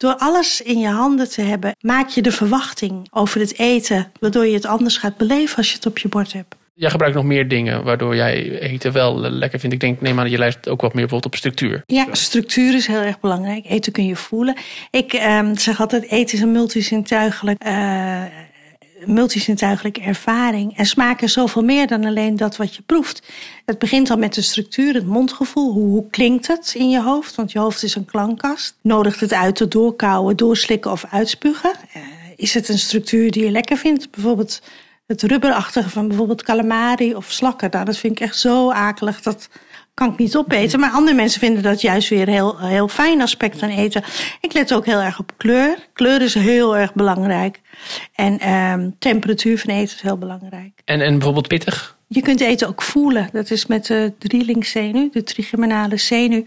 door 0.00 0.16
alles 0.16 0.62
in 0.62 0.78
je 0.78 0.88
handen 0.88 1.30
te 1.30 1.42
hebben, 1.42 1.76
maak 1.80 2.08
je 2.08 2.22
de 2.22 2.32
verwachting 2.32 3.06
over 3.10 3.40
het 3.40 3.58
eten, 3.58 4.12
waardoor 4.20 4.46
je 4.46 4.54
het 4.54 4.66
anders 4.66 4.96
gaat 4.96 5.16
beleven 5.16 5.56
als 5.56 5.68
je 5.68 5.74
het 5.74 5.86
op 5.86 5.98
je 5.98 6.08
bord 6.08 6.32
hebt. 6.32 6.56
Jij 6.74 6.90
gebruikt 6.90 7.16
nog 7.16 7.24
meer 7.24 7.48
dingen 7.48 7.84
waardoor 7.84 8.16
jij 8.16 8.60
eten 8.60 8.92
wel 8.92 9.18
lekker 9.20 9.58
vindt. 9.58 9.74
Ik 9.74 9.80
denk, 9.80 10.00
neem 10.00 10.16
aan 10.16 10.22
dat 10.22 10.32
je 10.32 10.38
lijst 10.38 10.68
ook 10.68 10.80
wat 10.80 10.94
meer 10.94 11.06
bijvoorbeeld 11.06 11.32
op 11.32 11.38
structuur. 11.38 11.82
Ja, 11.86 12.06
structuur 12.12 12.74
is 12.74 12.86
heel 12.86 13.00
erg 13.00 13.20
belangrijk. 13.20 13.64
Eten 13.68 13.92
kun 13.92 14.06
je 14.06 14.16
voelen. 14.16 14.56
Ik 14.90 15.14
uh, 15.14 15.50
zeg 15.54 15.80
altijd, 15.80 16.10
eten 16.10 16.36
is 16.36 16.42
een 16.42 16.52
multisintuigelijk 16.52 17.64
uh, 17.64 18.22
multisintuigelijke 19.06 20.00
ervaring. 20.00 20.76
En 20.76 20.86
smaak 20.86 21.20
is 21.20 21.32
zoveel 21.32 21.62
meer 21.62 21.86
dan 21.86 22.04
alleen 22.04 22.36
dat 22.36 22.56
wat 22.56 22.74
je 22.74 22.82
proeft. 22.82 23.22
Het 23.64 23.78
begint 23.78 24.10
al 24.10 24.16
met 24.16 24.34
de 24.34 24.42
structuur, 24.42 24.94
het 24.94 25.06
mondgevoel. 25.06 25.72
Hoe, 25.72 25.88
hoe 25.88 26.10
klinkt 26.10 26.46
het 26.46 26.74
in 26.76 26.90
je 26.90 27.02
hoofd? 27.02 27.34
Want 27.34 27.52
je 27.52 27.58
hoofd 27.58 27.82
is 27.82 27.94
een 27.94 28.04
klankkast. 28.04 28.76
Nodigt 28.82 29.20
het 29.20 29.32
uit 29.32 29.56
tot 29.56 29.70
doorkauwen, 29.70 30.36
doorslikken 30.36 30.90
of 30.90 31.04
uitspugen? 31.10 31.72
Uh, 31.96 32.02
is 32.36 32.54
het 32.54 32.68
een 32.68 32.78
structuur 32.78 33.30
die 33.30 33.44
je 33.44 33.50
lekker 33.50 33.76
vindt? 33.76 34.10
Bijvoorbeeld 34.10 34.62
het 35.06 35.22
rubberachtige 35.22 35.90
van 35.90 36.08
bijvoorbeeld 36.08 36.42
calamari 36.42 37.14
of 37.14 37.30
slakken. 37.30 37.70
Nou, 37.70 37.84
dat 37.84 37.96
vind 37.96 38.12
ik 38.12 38.20
echt 38.20 38.38
zo 38.38 38.70
akelig. 38.70 39.22
Dat 39.22 39.48
kan 40.00 40.12
ik 40.12 40.18
niet 40.18 40.36
opeten. 40.36 40.80
Maar 40.80 40.90
andere 40.90 41.16
mensen 41.16 41.40
vinden 41.40 41.62
dat 41.62 41.80
juist 41.80 42.08
weer 42.08 42.28
een 42.28 42.34
heel, 42.34 42.58
heel 42.58 42.88
fijn 42.88 43.20
aspect 43.20 43.58
van 43.58 43.68
eten. 43.68 44.02
Ik 44.40 44.52
let 44.52 44.74
ook 44.74 44.86
heel 44.86 45.00
erg 45.00 45.18
op 45.18 45.32
kleur. 45.36 45.76
Kleur 45.92 46.22
is 46.22 46.34
heel 46.34 46.76
erg 46.76 46.94
belangrijk. 46.94 47.60
En 48.14 48.52
um, 48.52 48.96
temperatuur 48.98 49.58
van 49.58 49.74
eten 49.74 49.96
is 49.96 50.02
heel 50.02 50.18
belangrijk. 50.18 50.80
En, 50.84 51.00
en 51.00 51.12
bijvoorbeeld 51.12 51.48
pittig? 51.48 51.98
Je 52.06 52.22
kunt 52.22 52.40
eten 52.40 52.68
ook 52.68 52.82
voelen. 52.82 53.28
Dat 53.32 53.50
is 53.50 53.66
met 53.66 53.86
de 53.86 54.12
drielingszenuw, 54.18 55.10
de 55.10 55.22
trigeminale 55.22 55.96
zenuw. 55.96 56.44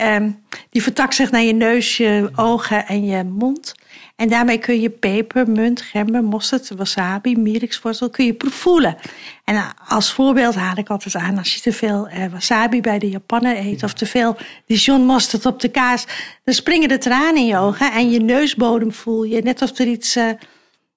Um, 0.00 0.42
die 0.70 0.82
vertakt 0.82 1.14
zich 1.14 1.30
naar 1.30 1.42
je 1.42 1.54
neus, 1.54 1.96
je 1.96 2.30
ogen 2.36 2.86
en 2.86 3.04
je 3.04 3.24
mond. 3.24 3.74
En 4.16 4.28
daarmee 4.28 4.58
kun 4.58 4.80
je 4.80 4.90
peper, 4.90 5.50
munt, 5.50 5.80
gember, 5.80 6.24
mosterd, 6.24 6.70
wasabi, 6.76 7.36
mierikswortel 7.36 8.10
kun 8.10 8.24
je 8.24 8.34
voelen. 8.38 8.96
En 9.44 9.74
als 9.88 10.12
voorbeeld 10.12 10.54
haal 10.54 10.76
ik 10.76 10.88
altijd 10.88 11.14
aan 11.14 11.38
als 11.38 11.54
je 11.54 11.60
te 11.60 11.72
veel 11.72 12.08
eh, 12.08 12.26
wasabi 12.32 12.80
bij 12.80 12.98
de 12.98 13.08
Japaner 13.08 13.56
eet 13.56 13.82
of 13.82 13.92
te 13.92 14.06
veel 14.06 14.36
Dijon 14.66 15.04
mosterd 15.04 15.46
op 15.46 15.60
de 15.60 15.68
kaas, 15.68 16.06
dan 16.44 16.54
springen 16.54 16.88
de 16.88 16.98
tranen 16.98 17.36
in 17.36 17.46
je 17.46 17.58
ogen 17.58 17.92
en 17.92 18.10
je 18.10 18.20
neusbodem 18.20 18.92
voel 18.92 19.22
je 19.22 19.42
net 19.42 19.62
of 19.62 19.78
er 19.78 19.86
iets 19.86 20.16
uh, 20.16 20.28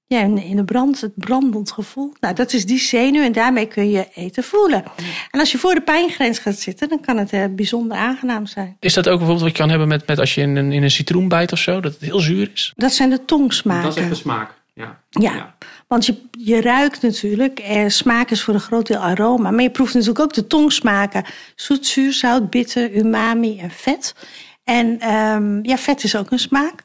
ja, 0.07 0.19
in 0.21 0.55
de 0.55 0.63
brand, 0.63 1.01
het 1.01 1.15
brandend 1.15 1.71
gevoel. 1.71 2.13
Nou, 2.19 2.35
dat 2.35 2.53
is 2.53 2.65
die 2.65 2.79
zenuw 2.79 3.21
en 3.21 3.31
daarmee 3.31 3.67
kun 3.67 3.89
je 3.89 4.07
eten 4.13 4.43
voelen. 4.43 4.83
En 5.31 5.39
als 5.39 5.51
je 5.51 5.57
voor 5.57 5.73
de 5.73 5.81
pijngrens 5.81 6.39
gaat 6.39 6.59
zitten, 6.59 6.89
dan 6.89 6.99
kan 6.99 7.17
het 7.17 7.33
uh, 7.33 7.45
bijzonder 7.49 7.97
aangenaam 7.97 8.45
zijn. 8.45 8.77
Is 8.79 8.93
dat 8.93 9.07
ook 9.07 9.17
bijvoorbeeld 9.17 9.41
wat 9.41 9.51
je 9.51 9.57
kan 9.57 9.69
hebben 9.69 9.87
met, 9.87 10.07
met 10.07 10.19
als 10.19 10.35
je 10.35 10.41
in 10.41 10.55
een, 10.55 10.71
in 10.71 10.83
een 10.83 10.91
citroen 10.91 11.27
bijt 11.27 11.51
of 11.51 11.59
zo, 11.59 11.81
dat 11.81 11.93
het 11.93 12.01
heel 12.01 12.19
zuur 12.19 12.51
is? 12.53 12.73
Dat 12.75 12.93
zijn 12.93 13.09
de 13.09 13.25
tongsmaken. 13.25 13.83
Dat 13.83 13.95
is 13.95 14.01
echt 14.01 14.09
de 14.09 14.15
smaak. 14.15 14.53
Ja. 14.73 14.99
ja. 15.09 15.33
ja, 15.33 15.55
want 15.87 16.05
je, 16.05 16.15
je 16.31 16.61
ruikt 16.61 17.01
natuurlijk. 17.01 17.59
Eh, 17.59 17.83
smaak 17.87 18.29
is 18.29 18.41
voor 18.41 18.53
een 18.53 18.59
groot 18.59 18.87
deel 18.87 18.97
aroma. 18.97 19.51
Maar 19.51 19.63
je 19.63 19.69
proeft 19.69 19.93
natuurlijk 19.93 20.19
ook 20.19 20.33
de 20.33 20.47
tongsmaken. 20.47 21.25
Zoet, 21.55 21.85
zuur, 21.85 22.13
zout, 22.13 22.49
bitter, 22.49 22.95
umami 22.95 23.59
en 23.59 23.71
vet. 23.71 24.15
En 24.63 25.13
um, 25.13 25.65
ja, 25.65 25.77
vet 25.77 26.03
is 26.03 26.15
ook 26.15 26.31
een 26.31 26.39
smaak. 26.39 26.81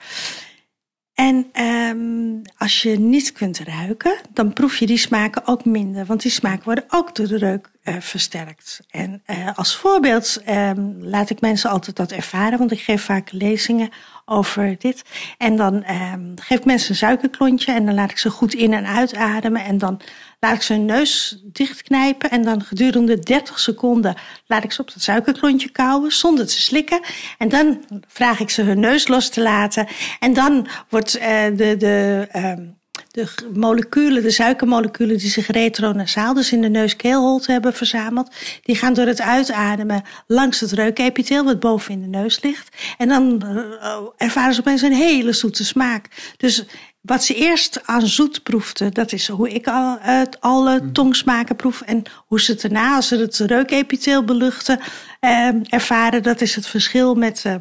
En 1.20 1.46
um, 1.64 2.42
als 2.56 2.82
je 2.82 2.98
niet 2.98 3.32
kunt 3.32 3.58
ruiken, 3.58 4.16
dan 4.32 4.52
proef 4.52 4.76
je 4.76 4.86
die 4.86 4.98
smaken 4.98 5.46
ook 5.46 5.64
minder. 5.64 6.06
Want 6.06 6.22
die 6.22 6.30
smaken 6.30 6.64
worden 6.64 6.84
ook 6.88 7.14
door 7.14 7.26
de 7.26 7.38
reuk 7.38 7.70
uh, 7.84 7.94
versterkt. 8.00 8.80
En 8.90 9.22
uh, 9.26 9.50
als 9.54 9.76
voorbeeld 9.76 10.42
um, 10.48 11.04
laat 11.04 11.30
ik 11.30 11.40
mensen 11.40 11.70
altijd 11.70 11.96
dat 11.96 12.12
ervaren. 12.12 12.58
Want 12.58 12.70
ik 12.70 12.80
geef 12.80 13.04
vaak 13.04 13.32
lezingen 13.32 13.90
over 14.24 14.76
dit. 14.78 15.02
En 15.38 15.56
dan 15.56 15.82
ehm, 15.82 16.32
geef 16.36 16.58
ik 16.58 16.64
mensen 16.64 16.90
een 16.90 16.96
suikerklontje 16.96 17.72
en 17.72 17.86
dan 17.86 17.94
laat 17.94 18.10
ik 18.10 18.18
ze 18.18 18.30
goed 18.30 18.54
in- 18.54 18.72
en 18.72 18.86
uitademen. 18.86 19.64
En 19.64 19.78
dan 19.78 20.00
laat 20.40 20.54
ik 20.54 20.62
ze 20.62 20.72
hun 20.72 20.84
neus 20.84 21.42
dichtknijpen. 21.44 22.30
En 22.30 22.42
dan 22.42 22.62
gedurende 22.62 23.18
30 23.18 23.58
seconden 23.60 24.14
laat 24.46 24.64
ik 24.64 24.72
ze 24.72 24.80
op 24.80 24.92
dat 24.92 25.02
suikerklontje 25.02 25.70
kauwen 25.70 26.12
zonder 26.12 26.46
te 26.46 26.60
slikken. 26.60 27.00
En 27.38 27.48
dan 27.48 27.84
vraag 28.06 28.40
ik 28.40 28.50
ze 28.50 28.62
hun 28.62 28.80
neus 28.80 29.08
los 29.08 29.28
te 29.28 29.42
laten. 29.42 29.86
En 30.18 30.32
dan 30.32 30.68
wordt 30.88 31.18
uh, 31.18 31.44
de. 31.56 31.76
de 31.76 32.26
ehm, 32.30 32.66
de 33.10 33.26
moleculen, 33.54 34.22
de 34.22 34.30
suikermoleculen 34.30 35.18
die 35.18 35.30
zich 35.30 35.46
retronasaal, 35.46 36.34
dus 36.34 36.52
in 36.52 36.60
de 36.60 36.68
neus-keelholte 36.68 37.52
hebben 37.52 37.74
verzameld, 37.74 38.30
die 38.62 38.76
gaan 38.76 38.94
door 38.94 39.06
het 39.06 39.20
uitademen 39.20 40.02
langs 40.26 40.60
het 40.60 40.72
reukepitheel, 40.72 41.44
wat 41.44 41.60
boven 41.60 41.92
in 41.92 42.00
de 42.00 42.18
neus 42.18 42.42
ligt. 42.42 42.76
En 42.98 43.08
dan 43.08 43.42
uh, 43.44 43.96
ervaren 44.16 44.54
ze 44.54 44.60
opeens 44.60 44.82
een 44.82 44.92
hele 44.92 45.32
zoete 45.32 45.64
smaak. 45.64 46.34
Dus 46.36 46.64
wat 47.00 47.24
ze 47.24 47.34
eerst 47.34 47.86
aan 47.86 48.06
zoet 48.06 48.42
proefden, 48.42 48.92
dat 48.92 49.12
is 49.12 49.28
hoe 49.28 49.50
ik 49.50 49.66
al, 49.66 49.98
uit 49.98 50.40
alle 50.40 50.78
hmm. 50.78 50.92
tongsmaken 50.92 51.56
proef. 51.56 51.80
En 51.80 52.02
hoe 52.26 52.40
ze 52.40 52.52
het 52.52 52.60
daarna, 52.60 52.94
als 52.96 53.08
ze 53.08 53.16
het 53.16 53.36
reukepitheel 53.36 54.24
beluchten, 54.24 54.78
uh, 55.20 55.48
ervaren, 55.68 56.22
dat 56.22 56.40
is 56.40 56.54
het 56.54 56.66
verschil 56.66 57.14
met 57.14 57.44
uh, 57.46 57.54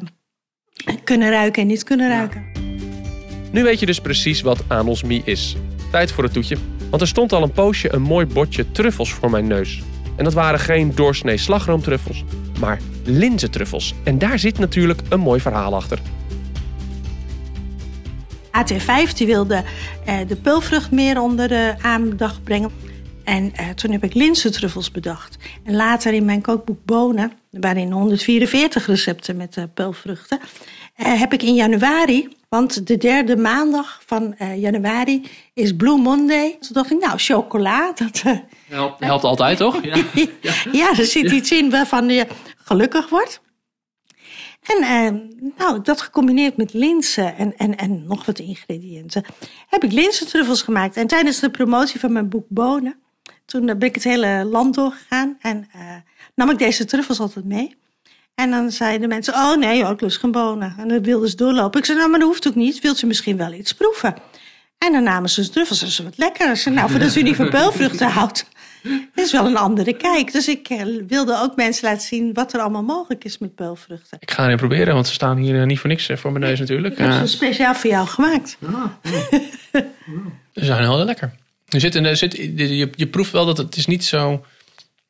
kunnen 1.04 1.30
ruiken 1.30 1.62
en 1.62 1.68
niet 1.68 1.84
kunnen 1.84 2.08
ruiken. 2.08 2.59
Nu 3.52 3.62
weet 3.62 3.80
je 3.80 3.86
dus 3.86 4.00
precies 4.00 4.40
wat 4.40 4.62
anosmie 4.66 5.22
is. 5.24 5.56
Tijd 5.90 6.12
voor 6.12 6.24
het 6.24 6.32
toetje. 6.32 6.56
Want 6.90 7.02
er 7.02 7.08
stond 7.08 7.32
al 7.32 7.42
een 7.42 7.52
poosje 7.52 7.92
een 7.94 8.02
mooi 8.02 8.26
bordje 8.26 8.72
truffels 8.72 9.12
voor 9.12 9.30
mijn 9.30 9.46
neus. 9.46 9.82
En 10.16 10.24
dat 10.24 10.32
waren 10.32 10.60
geen 10.60 10.94
doorsnee 10.94 11.36
slagroomtruffels, 11.36 12.24
maar 12.60 12.78
linzentruffels. 13.04 13.94
En 14.04 14.18
daar 14.18 14.38
zit 14.38 14.58
natuurlijk 14.58 15.00
een 15.08 15.20
mooi 15.20 15.40
verhaal 15.40 15.74
achter. 15.74 15.98
AT5 18.50 19.12
die 19.14 19.26
wilde 19.26 19.64
eh, 20.04 20.18
de 20.28 20.36
peulvrucht 20.36 20.90
meer 20.90 21.20
onder 21.20 21.48
de 21.48 21.74
aandacht 21.82 22.44
brengen. 22.44 22.70
En 23.24 23.52
eh, 23.54 23.68
toen 23.68 23.90
heb 23.90 24.04
ik 24.04 24.14
linzentruffels 24.14 24.90
bedacht. 24.90 25.36
En 25.64 25.76
later 25.76 26.12
in 26.12 26.24
mijn 26.24 26.40
kookboek 26.40 26.84
Bonen, 26.84 27.32
waarin 27.50 27.92
144 27.92 28.86
recepten 28.86 29.36
met 29.36 29.56
uh, 29.56 29.64
peulvruchten, 29.74 30.38
heb 30.94 31.32
ik 31.32 31.42
in 31.42 31.54
januari 31.54 32.28
want 32.50 32.86
de 32.86 32.96
derde 32.96 33.36
maandag 33.36 34.02
van 34.06 34.34
uh, 34.38 34.60
januari 34.60 35.28
is 35.54 35.76
Blue 35.76 35.98
Monday. 35.98 36.56
Toen 36.60 36.72
dacht 36.72 36.90
ik, 36.90 37.00
nou, 37.00 37.18
chocola. 37.18 37.92
Dat 38.04 38.22
uh, 38.26 38.38
helpt, 38.68 39.00
helpt 39.04 39.24
altijd, 39.24 39.58
toch? 39.58 39.84
Ja. 39.84 39.96
ja, 40.80 40.88
er 40.98 41.04
zit 41.04 41.30
iets 41.30 41.52
in 41.52 41.70
waarvan 41.70 42.08
je 42.08 42.26
gelukkig 42.56 43.08
wordt. 43.08 43.40
En 44.60 44.82
uh, 44.82 45.20
nou, 45.56 45.82
dat 45.82 46.00
gecombineerd 46.00 46.56
met 46.56 46.72
linzen 46.72 47.36
en, 47.36 47.56
en, 47.56 47.76
en 47.76 48.06
nog 48.06 48.26
wat 48.26 48.38
ingrediënten, 48.38 49.24
heb 49.68 49.84
ik 49.84 49.92
linzentruffels 49.92 50.62
gemaakt. 50.62 50.96
En 50.96 51.06
tijdens 51.06 51.40
de 51.40 51.50
promotie 51.50 52.00
van 52.00 52.12
mijn 52.12 52.28
boek 52.28 52.46
Bonen, 52.48 53.00
toen 53.44 53.66
ben 53.66 53.80
ik 53.80 53.94
het 53.94 54.04
hele 54.04 54.44
land 54.44 54.74
doorgegaan 54.74 55.36
en 55.40 55.68
nam 56.34 56.50
ik 56.50 56.58
deze 56.58 56.84
truffels 56.84 57.20
altijd 57.20 57.44
mee. 57.44 57.76
En 58.40 58.50
dan 58.50 58.70
zeiden 58.70 59.08
mensen, 59.08 59.34
oh 59.34 59.56
nee, 59.56 59.84
ik 59.86 60.00
lust 60.00 60.18
geen 60.18 60.30
bonen. 60.30 60.74
En 60.78 60.88
dan 60.88 61.02
wilden 61.02 61.28
ze 61.28 61.36
doorlopen. 61.36 61.80
Ik 61.80 61.86
zei, 61.86 61.98
nou, 61.98 62.10
maar 62.10 62.18
dat 62.18 62.28
hoeft 62.28 62.48
ook 62.48 62.54
niet. 62.54 62.80
Wilt 62.80 63.02
u 63.02 63.06
misschien 63.06 63.36
wel 63.36 63.52
iets 63.52 63.72
proeven? 63.72 64.14
En 64.78 64.92
dan 64.92 65.02
namen 65.02 65.30
ze 65.30 65.50
truffels 65.50 65.82
en 65.82 65.88
ze 65.88 66.02
wat 66.02 66.18
lekker. 66.18 66.56
Ze 66.56 66.70
nou, 66.70 66.90
voordat 66.90 67.14
u 67.14 67.22
niet 67.22 67.36
van 67.36 67.50
peulvruchten 67.50 68.08
houdt, 68.18 68.46
is 69.14 69.32
wel 69.32 69.46
een 69.46 69.56
andere 69.56 69.92
kijk. 69.96 70.32
Dus 70.32 70.48
ik 70.48 70.68
eh, 70.68 70.84
wilde 71.06 71.40
ook 71.42 71.56
mensen 71.56 71.88
laten 71.88 72.06
zien 72.06 72.32
wat 72.32 72.52
er 72.52 72.60
allemaal 72.60 72.82
mogelijk 72.82 73.24
is 73.24 73.38
met 73.38 73.54
peulvruchten. 73.54 74.18
Ik 74.20 74.30
ga 74.30 74.44
erin 74.44 74.56
proberen, 74.56 74.94
want 74.94 75.06
ze 75.06 75.12
staan 75.12 75.36
hier 75.36 75.60
eh, 75.60 75.66
niet 75.66 75.78
voor 75.78 75.90
niks 75.90 76.08
eh, 76.08 76.16
voor 76.16 76.32
mijn 76.32 76.44
neus 76.44 76.58
natuurlijk. 76.58 76.98
Ik 76.98 77.04
heb 77.04 77.12
ze 77.12 77.26
speciaal 77.26 77.74
voor 77.74 77.90
jou 77.90 78.06
gemaakt. 78.06 78.56
ze 80.54 80.64
zijn 80.64 80.80
heel 80.80 81.04
lekker. 81.04 81.32
Er 81.68 81.80
zit, 81.80 81.94
er 81.94 82.16
zit, 82.16 82.36
je, 82.36 82.90
je 82.94 83.06
proeft 83.06 83.32
wel 83.32 83.46
dat 83.46 83.56
het 83.56 83.76
is 83.76 83.86
niet 83.86 84.04
zo 84.04 84.44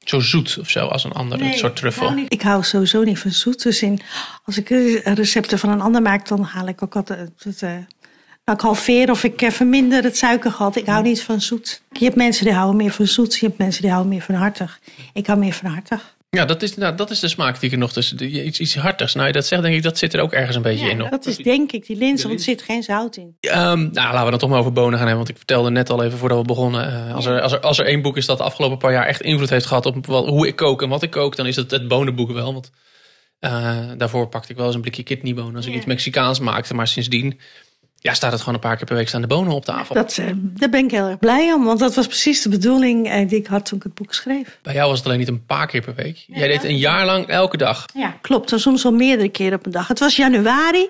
zo 0.04 0.20
zoet 0.20 0.58
of 0.60 0.70
zo 0.70 0.86
als 0.86 1.04
een 1.04 1.12
andere 1.12 1.52
soort 1.52 1.76
truffel. 1.76 2.06
Ik 2.06 2.12
hou, 2.12 2.26
ik 2.28 2.42
hou 2.42 2.64
sowieso 2.64 3.02
niet 3.02 3.18
van 3.18 3.30
zoet. 3.30 3.62
Dus 3.62 3.82
in, 3.82 4.00
als 4.44 4.58
ik 4.58 4.68
recepten 5.04 5.58
van 5.58 5.70
een 5.70 5.80
ander 5.80 6.02
maak, 6.02 6.28
dan 6.28 6.42
haal 6.42 6.68
ik 6.68 6.82
ook 6.82 6.96
altijd 6.96 7.30
het. 7.38 7.62
Uh, 7.62 7.70
nou, 8.44 8.58
ik 8.58 8.60
halveer 8.60 9.10
of 9.10 9.24
ik 9.24 9.52
verminder 9.52 10.02
het 10.02 10.16
suikergehalte. 10.16 10.80
Ik 10.80 10.86
hou 10.86 11.02
niet 11.02 11.22
van 11.22 11.40
zoet. 11.40 11.82
Je 11.92 12.04
hebt 12.04 12.16
mensen 12.16 12.44
die 12.44 12.54
houden 12.54 12.76
meer 12.76 12.92
van 12.92 13.06
zoet. 13.06 13.34
Je 13.34 13.46
hebt 13.46 13.58
mensen 13.58 13.82
die 13.82 13.90
houden 13.90 14.12
meer 14.12 14.22
van 14.22 14.34
hartig. 14.34 14.80
Ik 15.12 15.26
hou 15.26 15.38
meer 15.38 15.52
van 15.52 15.70
hartig. 15.70 16.16
Ja, 16.36 16.44
dat 16.44 16.62
is, 16.62 16.76
nou, 16.76 16.94
dat 16.94 17.10
is 17.10 17.20
de 17.20 17.28
smaak 17.28 17.54
die 17.54 17.68
ik 17.68 17.72
er 17.72 17.78
nog 17.78 17.92
tussen. 17.92 18.46
Iets, 18.46 18.60
iets 18.60 18.74
hartigs. 18.74 19.14
Nou, 19.14 19.32
dat 19.32 19.46
zegt 19.46 19.62
denk 19.62 19.74
ik, 19.74 19.82
dat 19.82 19.98
zit 19.98 20.14
er 20.14 20.20
ook 20.20 20.32
ergens 20.32 20.56
een 20.56 20.62
beetje 20.62 20.84
ja, 20.84 20.90
in. 20.90 20.96
Nog. 20.96 21.08
Dat 21.08 21.26
is 21.26 21.36
denk 21.36 21.72
ik 21.72 21.86
die 21.86 21.96
lins, 21.96 22.22
want 22.22 22.34
er 22.34 22.40
zit 22.40 22.62
geen 22.62 22.82
zout 22.82 23.16
in. 23.16 23.36
Um, 23.40 23.52
nou, 23.52 23.92
laten 23.92 24.24
we 24.24 24.30
dan 24.30 24.38
toch 24.38 24.48
maar 24.48 24.58
over 24.58 24.72
bonen 24.72 24.98
gaan 24.98 25.06
hebben. 25.06 25.16
Want 25.16 25.28
ik 25.28 25.36
vertelde 25.36 25.70
net 25.70 25.90
al 25.90 26.02
even 26.02 26.18
voordat 26.18 26.38
we 26.38 26.44
begonnen. 26.44 26.92
Uh, 27.08 27.14
als, 27.14 27.26
er, 27.26 27.40
als, 27.40 27.52
er, 27.52 27.60
als 27.60 27.78
er 27.78 27.86
één 27.86 28.02
boek 28.02 28.16
is 28.16 28.26
dat 28.26 28.38
de 28.38 28.44
afgelopen 28.44 28.78
paar 28.78 28.92
jaar 28.92 29.06
echt 29.06 29.20
invloed 29.20 29.50
heeft 29.50 29.66
gehad 29.66 29.86
op 29.86 30.06
wat, 30.06 30.26
hoe 30.26 30.46
ik 30.46 30.56
kook 30.56 30.82
en 30.82 30.88
wat 30.88 31.02
ik 31.02 31.10
kook, 31.10 31.36
dan 31.36 31.46
is 31.46 31.56
het 31.56 31.70
het 31.70 31.88
bonenboek 31.88 32.32
wel. 32.32 32.52
Want 32.52 32.70
uh, 33.40 33.78
daarvoor 33.96 34.28
pakte 34.28 34.50
ik 34.50 34.56
wel 34.56 34.66
eens 34.66 34.74
een 34.74 34.80
blikje 34.80 35.02
kidneybonen 35.02 35.56
als 35.56 35.66
ik 35.66 35.74
iets 35.74 35.86
Mexicaans 35.86 36.40
maakte. 36.40 36.74
Maar 36.74 36.88
sindsdien 36.88 37.40
ja, 38.02 38.14
staat 38.14 38.32
het 38.32 38.40
gewoon 38.40 38.54
een 38.54 38.60
paar 38.60 38.76
keer 38.76 38.86
per 38.86 38.96
week 38.96 39.08
staan 39.08 39.20
de 39.20 39.26
bonen 39.26 39.52
op 39.52 39.64
tafel. 39.64 39.94
Dat, 39.94 40.16
uh, 40.20 40.26
daar 40.34 40.68
ben 40.68 40.84
ik 40.84 40.90
heel 40.90 41.08
erg 41.08 41.18
blij 41.18 41.52
om, 41.52 41.64
want 41.64 41.78
dat 41.78 41.94
was 41.94 42.06
precies 42.06 42.42
de 42.42 42.48
bedoeling 42.48 43.06
uh, 43.06 43.28
die 43.28 43.38
ik 43.38 43.46
had 43.46 43.66
toen 43.66 43.78
ik 43.78 43.84
het 43.84 43.94
boek 43.94 44.14
schreef. 44.14 44.58
Bij 44.62 44.74
jou 44.74 44.88
was 44.88 44.98
het 44.98 45.06
alleen 45.06 45.18
niet 45.18 45.28
een 45.28 45.46
paar 45.46 45.66
keer 45.66 45.80
per 45.80 45.94
week. 45.94 46.24
Jij 46.26 46.48
deed 46.48 46.64
een 46.64 46.78
jaar 46.78 47.04
lang 47.04 47.26
elke 47.26 47.56
dag. 47.56 47.86
Ja, 47.94 48.16
klopt. 48.20 48.52
En 48.52 48.60
soms 48.60 48.82
wel 48.82 48.92
meerdere 48.92 49.28
keren 49.28 49.58
op 49.58 49.66
een 49.66 49.72
dag. 49.72 49.88
Het 49.88 49.98
was 49.98 50.16
januari 50.16 50.88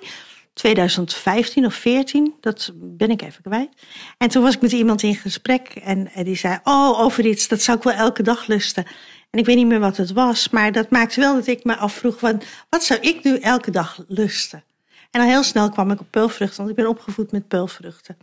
2015 0.54 1.66
of 1.66 1.74
14, 1.74 2.34
dat 2.40 2.72
ben 2.74 3.10
ik 3.10 3.22
even 3.22 3.42
kwijt. 3.42 3.68
En 4.18 4.28
toen 4.28 4.42
was 4.42 4.54
ik 4.54 4.60
met 4.60 4.72
iemand 4.72 5.02
in 5.02 5.14
gesprek 5.14 5.68
en 5.68 6.10
die 6.22 6.36
zei: 6.36 6.58
Oh, 6.64 7.00
over 7.00 7.26
iets, 7.26 7.48
dat 7.48 7.62
zou 7.62 7.76
ik 7.76 7.84
wel 7.84 7.92
elke 7.92 8.22
dag 8.22 8.46
lusten. 8.46 8.84
En 9.30 9.38
ik 9.38 9.46
weet 9.46 9.56
niet 9.56 9.66
meer 9.66 9.80
wat 9.80 9.96
het 9.96 10.12
was, 10.12 10.48
maar 10.48 10.72
dat 10.72 10.90
maakte 10.90 11.20
wel 11.20 11.34
dat 11.34 11.46
ik 11.46 11.64
me 11.64 11.76
afvroeg: 11.76 12.18
van, 12.18 12.42
wat 12.68 12.84
zou 12.84 13.00
ik 13.00 13.24
nu 13.24 13.38
elke 13.38 13.70
dag 13.70 14.04
lusten? 14.08 14.64
En 15.10 15.20
al 15.20 15.26
heel 15.26 15.42
snel 15.42 15.70
kwam 15.70 15.90
ik 15.90 16.00
op 16.00 16.06
peulvruchten, 16.10 16.56
want 16.56 16.70
ik 16.70 16.76
ben 16.76 16.88
opgevoed 16.88 17.32
met 17.32 17.48
peulvruchten. 17.48 18.16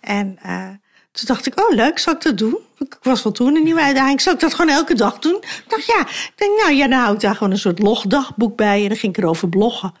En 0.00 0.38
uh, 0.46 0.68
toen 1.12 1.26
dacht 1.26 1.46
ik, 1.46 1.60
oh 1.60 1.74
leuk, 1.74 1.98
zal 1.98 2.12
ik 2.12 2.22
dat 2.22 2.38
doen? 2.38 2.58
Ik 2.78 2.98
was 3.02 3.22
wel 3.22 3.32
toen 3.32 3.56
een 3.56 3.64
nieuwe 3.64 3.80
uitdaging. 3.80 4.20
Zal 4.20 4.32
ik 4.32 4.40
dat 4.40 4.54
gewoon 4.54 4.74
elke 4.74 4.94
dag 4.94 5.18
doen? 5.18 5.36
Ik 5.36 5.64
dacht, 5.68 5.86
ja. 5.86 6.00
Ik 6.00 6.32
denk, 6.36 6.60
nou 6.60 6.72
ja, 6.72 6.88
dan 6.88 6.98
hou 6.98 7.14
ik 7.14 7.20
daar 7.20 7.34
gewoon 7.34 7.52
een 7.52 7.58
soort 7.58 7.78
logdagboek 7.78 8.56
bij. 8.56 8.82
En 8.82 8.88
dan 8.88 8.96
ging 8.96 9.16
ik 9.16 9.22
erover 9.22 9.48
bloggen. 9.48 9.92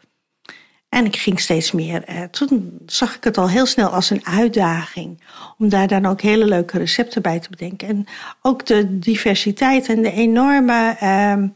En 0.88 1.04
ik 1.04 1.16
ging 1.16 1.40
steeds 1.40 1.72
meer. 1.72 2.08
Uh, 2.08 2.22
toen 2.22 2.78
zag 2.86 3.16
ik 3.16 3.24
het 3.24 3.38
al 3.38 3.48
heel 3.48 3.66
snel 3.66 3.88
als 3.88 4.10
een 4.10 4.26
uitdaging. 4.26 5.20
Om 5.58 5.68
daar 5.68 5.88
dan 5.88 6.06
ook 6.06 6.20
hele 6.20 6.44
leuke 6.44 6.78
recepten 6.78 7.22
bij 7.22 7.40
te 7.40 7.50
bedenken. 7.50 7.88
En 7.88 8.06
ook 8.42 8.66
de 8.66 8.98
diversiteit 8.98 9.88
en 9.88 10.02
de 10.02 10.12
enorme. 10.12 10.96
Uh, 11.02 11.48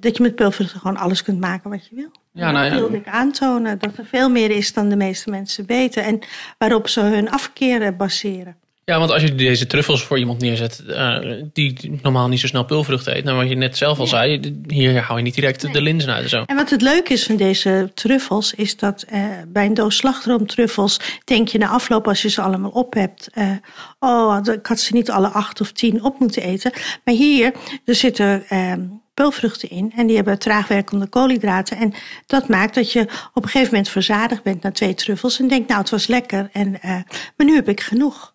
dat 0.00 0.16
je 0.16 0.22
met 0.22 0.34
peulvruchten 0.34 0.80
gewoon 0.80 0.96
alles 0.96 1.22
kunt 1.22 1.40
maken 1.40 1.70
wat 1.70 1.86
je 1.86 1.94
wil. 1.94 2.10
Ja, 2.32 2.50
nou, 2.50 2.70
dat 2.70 2.78
wilde 2.78 2.96
ik 2.96 3.08
aantonen. 3.08 3.78
Dat 3.78 3.96
er 3.96 4.06
veel 4.06 4.30
meer 4.30 4.50
is 4.50 4.72
dan 4.72 4.88
de 4.88 4.96
meeste 4.96 5.30
mensen 5.30 5.66
weten. 5.66 6.04
En 6.04 6.18
waarop 6.58 6.88
ze 6.88 7.00
hun 7.00 7.30
afkeren 7.30 7.96
baseren. 7.96 8.56
Ja, 8.84 8.98
want 8.98 9.10
als 9.10 9.22
je 9.22 9.34
deze 9.34 9.66
truffels 9.66 10.04
voor 10.04 10.18
iemand 10.18 10.40
neerzet 10.40 10.82
uh, 10.86 11.18
die 11.52 11.98
normaal 12.02 12.28
niet 12.28 12.40
zo 12.40 12.46
snel 12.46 12.64
pulvruchten 12.64 13.16
eet, 13.16 13.24
nou 13.24 13.36
wat 13.36 13.48
je 13.48 13.54
net 13.54 13.76
zelf 13.76 13.98
al 13.98 14.06
zei, 14.06 14.60
hier 14.66 15.00
hou 15.00 15.18
je 15.18 15.24
niet 15.24 15.34
direct 15.34 15.72
de 15.72 15.82
linzen 15.82 16.12
uit 16.12 16.22
en 16.22 16.28
zo. 16.28 16.42
En 16.46 16.56
wat 16.56 16.70
het 16.70 16.82
leuke 16.82 17.12
is 17.12 17.24
van 17.24 17.36
deze 17.36 17.90
truffels, 17.94 18.54
is 18.54 18.76
dat 18.76 19.04
uh, 19.12 19.24
bij 19.48 19.66
een 19.66 19.74
doos 19.74 19.96
slagroomtruffels 19.96 21.00
denk 21.24 21.48
je 21.48 21.58
na 21.58 21.68
afloop 21.68 22.08
als 22.08 22.22
je 22.22 22.28
ze 22.28 22.42
allemaal 22.42 22.70
op 22.70 22.94
hebt, 22.94 23.28
uh, 23.34 23.50
oh, 23.98 24.38
ik 24.52 24.66
had 24.66 24.80
ze 24.80 24.94
niet 24.94 25.10
alle 25.10 25.28
acht 25.28 25.60
of 25.60 25.72
tien 25.72 26.04
op 26.04 26.18
moeten 26.18 26.42
eten. 26.42 26.72
Maar 27.04 27.14
hier, 27.14 27.52
er 27.84 27.94
zitten 27.94 28.44
ehm, 28.48 28.80
peulvruchten 29.14 29.70
in. 29.70 29.92
En 29.96 30.06
die 30.06 30.16
hebben 30.16 30.38
traagwerkende 30.38 31.06
koolhydraten. 31.06 31.76
En 31.76 31.94
dat 32.26 32.48
maakt 32.48 32.74
dat 32.74 32.92
je 32.92 33.00
op 33.34 33.42
een 33.42 33.48
gegeven 33.48 33.68
moment 33.68 33.88
verzadigd 33.88 34.42
bent 34.42 34.62
na 34.62 34.70
twee 34.70 34.94
truffels. 34.94 35.40
En 35.40 35.48
denkt, 35.48 35.68
nou, 35.68 35.80
het 35.80 35.90
was 35.90 36.06
lekker. 36.06 36.48
En, 36.52 36.68
uh, 36.68 36.90
maar 37.36 37.46
nu 37.46 37.54
heb 37.54 37.68
ik 37.68 37.80
genoeg. 37.80 38.33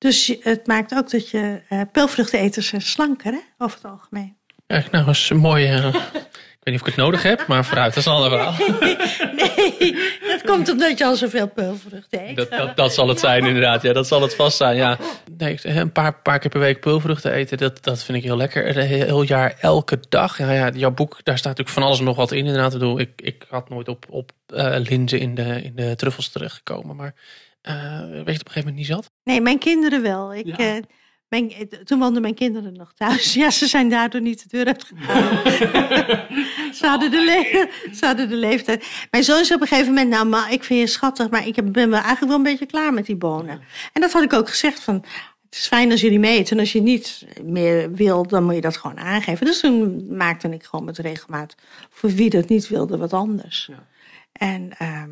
Dus 0.00 0.36
het 0.40 0.66
maakt 0.66 0.94
ook 0.94 1.10
dat 1.10 1.30
je 1.30 1.60
uh, 1.70 1.80
peulvruchteneters 1.92 2.66
zijn 2.66 2.82
slanker, 2.82 3.32
hè, 3.32 3.38
over 3.58 3.76
het 3.82 3.90
algemeen. 3.90 4.36
Ja, 4.66 4.82
nou, 4.90 5.10
is 5.10 5.30
een 5.30 5.36
mooie, 5.36 5.76
ik 5.76 5.92
weet 6.60 6.64
niet 6.64 6.74
of 6.74 6.80
ik 6.80 6.86
het 6.86 6.96
nodig 6.96 7.22
heb, 7.22 7.46
maar 7.46 7.64
vooruit, 7.64 7.94
dat 7.94 7.96
is 7.96 8.10
een 8.10 8.12
ander 8.12 8.30
verhaal. 8.30 8.54
Nee, 9.36 9.96
dat 10.28 10.42
komt 10.44 10.70
omdat 10.70 10.98
je 10.98 11.04
al 11.04 11.16
zoveel 11.16 11.48
pulvruchten 11.48 12.28
eet. 12.28 12.36
Dat, 12.36 12.50
dat, 12.50 12.76
dat, 12.76 12.94
zal 12.94 13.08
het 13.08 13.20
zijn, 13.20 13.46
inderdaad. 13.46 13.82
Ja, 13.82 13.92
dat 13.92 14.06
zal 14.06 14.22
het 14.22 14.34
vast 14.34 14.56
zijn. 14.56 14.76
Ja. 14.76 14.98
Nee, 15.38 15.58
een 15.62 15.92
paar, 15.92 16.14
paar 16.14 16.38
keer 16.38 16.50
per 16.50 16.60
week 16.60 16.80
pulvruchten 16.80 17.32
eten, 17.32 17.58
dat, 17.58 17.84
dat 17.84 18.02
vind 18.02 18.18
ik 18.18 18.24
heel 18.24 18.36
lekker. 18.36 18.76
Een 18.76 18.86
heel 18.86 19.22
jaar, 19.22 19.54
elke 19.60 19.98
dag. 20.08 20.38
Ja, 20.38 20.52
ja, 20.52 20.70
jouw 20.74 20.90
boek, 20.90 21.20
daar 21.22 21.38
staat 21.38 21.48
natuurlijk 21.48 21.76
van 21.76 21.86
alles 21.86 21.98
en 21.98 22.04
nog 22.04 22.16
wat 22.16 22.32
in. 22.32 22.46
Inderdaad, 22.46 22.72
ik, 22.72 22.78
bedoel, 22.78 23.00
ik, 23.00 23.10
ik 23.16 23.46
had 23.48 23.68
nooit 23.68 23.88
op, 23.88 24.06
op 24.08 24.32
uh, 24.54 24.76
linzen 24.76 25.18
in 25.18 25.34
de, 25.34 25.62
in 25.62 25.72
de 25.74 25.96
truffels 25.96 26.28
terechtgekomen. 26.28 26.96
Maar 26.96 27.14
uh, 27.68 28.00
weet 28.00 28.10
je 28.10 28.16
het 28.16 28.26
op 28.26 28.26
een 28.26 28.36
gegeven 28.36 28.58
moment 28.58 28.76
niet 28.76 28.86
zat? 28.86 29.10
Nee, 29.24 29.40
mijn 29.40 29.58
kinderen 29.58 30.02
wel. 30.02 30.34
Ik, 30.34 30.46
ja. 30.56 30.76
uh, 30.76 30.82
Mijn, 31.28 31.52
toen 31.84 31.98
woonden 31.98 32.22
mijn 32.22 32.34
kinderen 32.34 32.72
nog 32.72 32.92
thuis. 32.94 33.34
Ja, 33.42 33.50
ze 33.50 33.66
zijn 33.66 33.88
daardoor 33.88 34.20
niet 34.20 34.42
de 34.42 34.48
deur 34.56 34.66
uitgegaan. 34.66 35.44
ze, 36.78 36.86
hadden 36.86 37.10
de 37.10 37.24
le- 37.24 37.68
ze 37.94 38.06
hadden 38.06 38.28
de 38.28 38.36
leeftijd. 38.36 38.86
Mijn 39.10 39.24
zoon 39.24 39.44
zei 39.44 39.54
op 39.54 39.60
een 39.60 39.68
gegeven 39.68 39.92
moment... 39.94 40.10
Nou, 40.10 40.26
ma, 40.26 40.48
ik 40.48 40.64
vind 40.64 40.80
je 40.80 40.86
schattig, 40.86 41.30
maar 41.30 41.46
ik 41.46 41.54
ben 41.72 41.90
wel 41.90 42.00
eigenlijk 42.00 42.26
wel 42.26 42.36
een 42.36 42.42
beetje 42.42 42.66
klaar 42.66 42.92
met 42.92 43.06
die 43.06 43.16
bonen. 43.16 43.60
En 43.92 44.00
dat 44.00 44.12
had 44.12 44.22
ik 44.22 44.32
ook 44.32 44.48
gezegd 44.48 44.80
van... 44.80 45.04
Het 45.44 45.58
is 45.58 45.66
fijn 45.66 45.90
als 45.90 46.00
jullie 46.00 46.18
mee. 46.18 46.44
En 46.48 46.58
als 46.58 46.72
je 46.72 46.80
niet 46.82 47.26
meer 47.42 47.92
wil, 47.92 48.26
dan 48.26 48.44
moet 48.44 48.54
je 48.54 48.60
dat 48.60 48.76
gewoon 48.76 48.98
aangeven. 48.98 49.46
Dus 49.46 49.60
toen 49.60 50.06
maakte 50.16 50.48
ik 50.48 50.64
gewoon 50.64 50.84
met 50.84 50.98
regelmaat... 50.98 51.54
voor 51.90 52.10
wie 52.10 52.30
dat 52.30 52.48
niet 52.48 52.68
wilde, 52.68 52.96
wat 52.96 53.12
anders. 53.12 53.68
Ja. 53.70 53.86
En 54.32 54.70
ehm, 54.78 55.10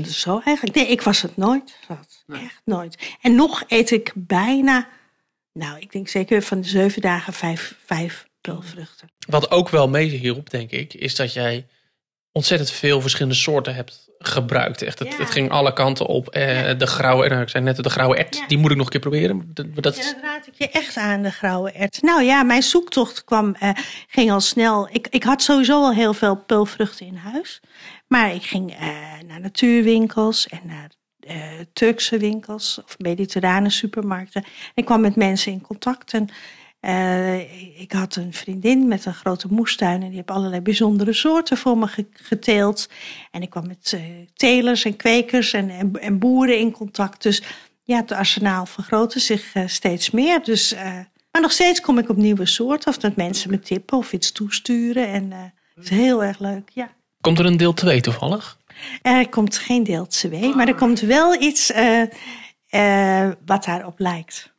dus 0.00 0.20
zo 0.20 0.40
eigenlijk. 0.44 0.76
Nee, 0.76 0.86
ik 0.86 1.02
was 1.02 1.22
het 1.22 1.36
nooit. 1.36 1.78
zat. 1.86 2.24
Echt 2.28 2.60
nooit. 2.64 3.16
En 3.20 3.34
nog 3.34 3.64
eet 3.68 3.90
ik 3.90 4.12
bijna... 4.14 4.88
Nou, 5.52 5.78
ik 5.80 5.92
denk 5.92 6.08
zeker 6.08 6.42
van 6.42 6.60
de 6.60 6.68
zeven 6.68 7.02
dagen 7.02 7.32
vijf, 7.32 7.76
vijf 7.84 8.26
peulvruchten. 8.40 9.10
Wat 9.26 9.50
ook 9.50 9.68
wel 9.68 9.88
meehielp, 9.88 10.50
denk 10.50 10.70
ik, 10.70 10.94
is 10.94 11.14
dat 11.14 11.32
jij 11.32 11.66
ontzettend 12.32 12.70
veel 12.70 13.00
verschillende 13.00 13.34
soorten 13.34 13.74
hebt 13.74 14.10
gebruikt. 14.28 14.82
Echt, 14.82 14.98
het, 14.98 15.08
Ja. 15.12 15.16
het 15.16 15.30
ging 15.30 15.50
alle 15.50 15.72
kanten 15.72 16.06
op. 16.06 16.28
Eh, 16.28 16.66
Ja. 16.66 16.74
De 16.74 16.86
grauwe, 16.86 17.28
nou, 17.28 17.42
ik 17.42 17.48
zei 17.48 17.64
net 17.64 17.76
de 17.82 17.90
grauwe 17.90 18.16
ert, 18.16 18.36
Ja. 18.36 18.46
die 18.46 18.58
moet 18.58 18.70
ik 18.70 18.76
nog 18.76 18.86
een 18.86 18.92
keer 18.92 19.00
proberen. 19.00 19.50
Dat, 19.54 19.66
dat, 19.74 19.96
Ja, 19.96 20.14
raad 20.22 20.46
ik 20.46 20.52
je 20.56 20.68
echt 20.68 20.96
aan, 20.96 21.22
de 21.22 21.30
grauwe 21.30 21.70
ert. 21.72 22.02
Nou 22.02 22.22
ja, 22.22 22.42
mijn 22.42 22.62
zoektocht 22.62 23.24
kwam, 23.24 23.54
eh, 23.58 23.70
ging 24.08 24.30
al 24.30 24.40
snel. 24.40 24.88
Ik, 24.92 25.06
ik 25.10 25.22
had 25.22 25.42
sowieso 25.42 25.72
al 25.82 25.92
heel 25.92 26.14
veel 26.14 26.36
peulvruchten 26.36 27.06
in 27.06 27.16
huis. 27.16 27.60
Maar 28.08 28.34
ik 28.34 28.42
ging 28.42 28.70
eh, 28.72 28.78
naar 29.26 29.40
natuurwinkels 29.40 30.46
en 30.48 30.60
naar 30.64 30.90
eh, 31.20 31.36
Turkse 31.72 32.18
winkels 32.18 32.80
of 32.84 32.98
mediterrane 32.98 33.70
supermarkten. 33.70 34.44
Ik 34.74 34.84
kwam 34.84 35.00
met 35.00 35.16
mensen 35.16 35.52
in 35.52 35.60
contact. 35.60 36.12
En 36.12 36.28
eh, 36.82 37.80
ik 37.80 37.92
had 37.92 38.16
een 38.16 38.32
vriendin 38.32 38.88
met 38.88 39.04
een 39.04 39.14
grote 39.14 39.46
moestuin 39.50 40.02
en 40.02 40.06
die 40.06 40.16
heeft 40.16 40.30
allerlei 40.30 40.60
bijzondere 40.60 41.12
soorten 41.12 41.56
voor 41.56 41.78
me 41.78 41.86
ge- 41.86 42.06
geteeld. 42.12 42.88
En 43.30 43.42
ik 43.42 43.50
kwam 43.50 43.66
met 43.66 43.92
eh, 43.94 44.00
telers 44.34 44.84
en 44.84 44.96
kwekers 44.96 45.52
en, 45.52 45.70
en, 45.70 45.92
en 46.00 46.18
boeren 46.18 46.58
in 46.58 46.70
contact. 46.70 47.22
Dus 47.22 47.42
ja, 47.82 47.96
het 47.96 48.12
arsenaal 48.12 48.66
vergrootte 48.66 49.20
zich 49.20 49.54
eh, 49.54 49.62
steeds 49.66 50.10
meer. 50.10 50.44
Dus, 50.44 50.74
maar 51.30 51.42
nog 51.42 51.52
steeds 51.52 51.80
kom 51.80 51.98
ik 51.98 52.08
op 52.08 52.16
nieuwe 52.16 52.46
soorten 52.46 52.88
of 52.88 52.96
dat 52.98 53.16
mensen 53.16 53.50
me 53.50 53.58
tippen 53.60 53.98
of 53.98 54.12
iets 54.12 54.32
toesturen. 54.32 55.06
En 55.08 55.32
het 55.74 55.84
is 55.84 55.90
heel 55.90 56.24
erg 56.24 56.38
leuk, 56.38 56.70
ja. 56.72 56.90
Komt 57.20 57.38
er 57.38 57.46
een 57.46 57.56
deel 57.56 57.74
2 57.74 58.00
toevallig? 58.00 58.58
Er 59.02 59.28
komt 59.28 59.58
geen 59.58 59.84
deel 59.84 60.06
2, 60.06 60.54
maar 60.54 60.68
er 60.68 60.74
komt 60.74 61.00
wel 61.00 61.42
iets 61.42 61.72
wat 63.46 63.64
daarop 63.64 63.98
lijkt. 63.98 64.51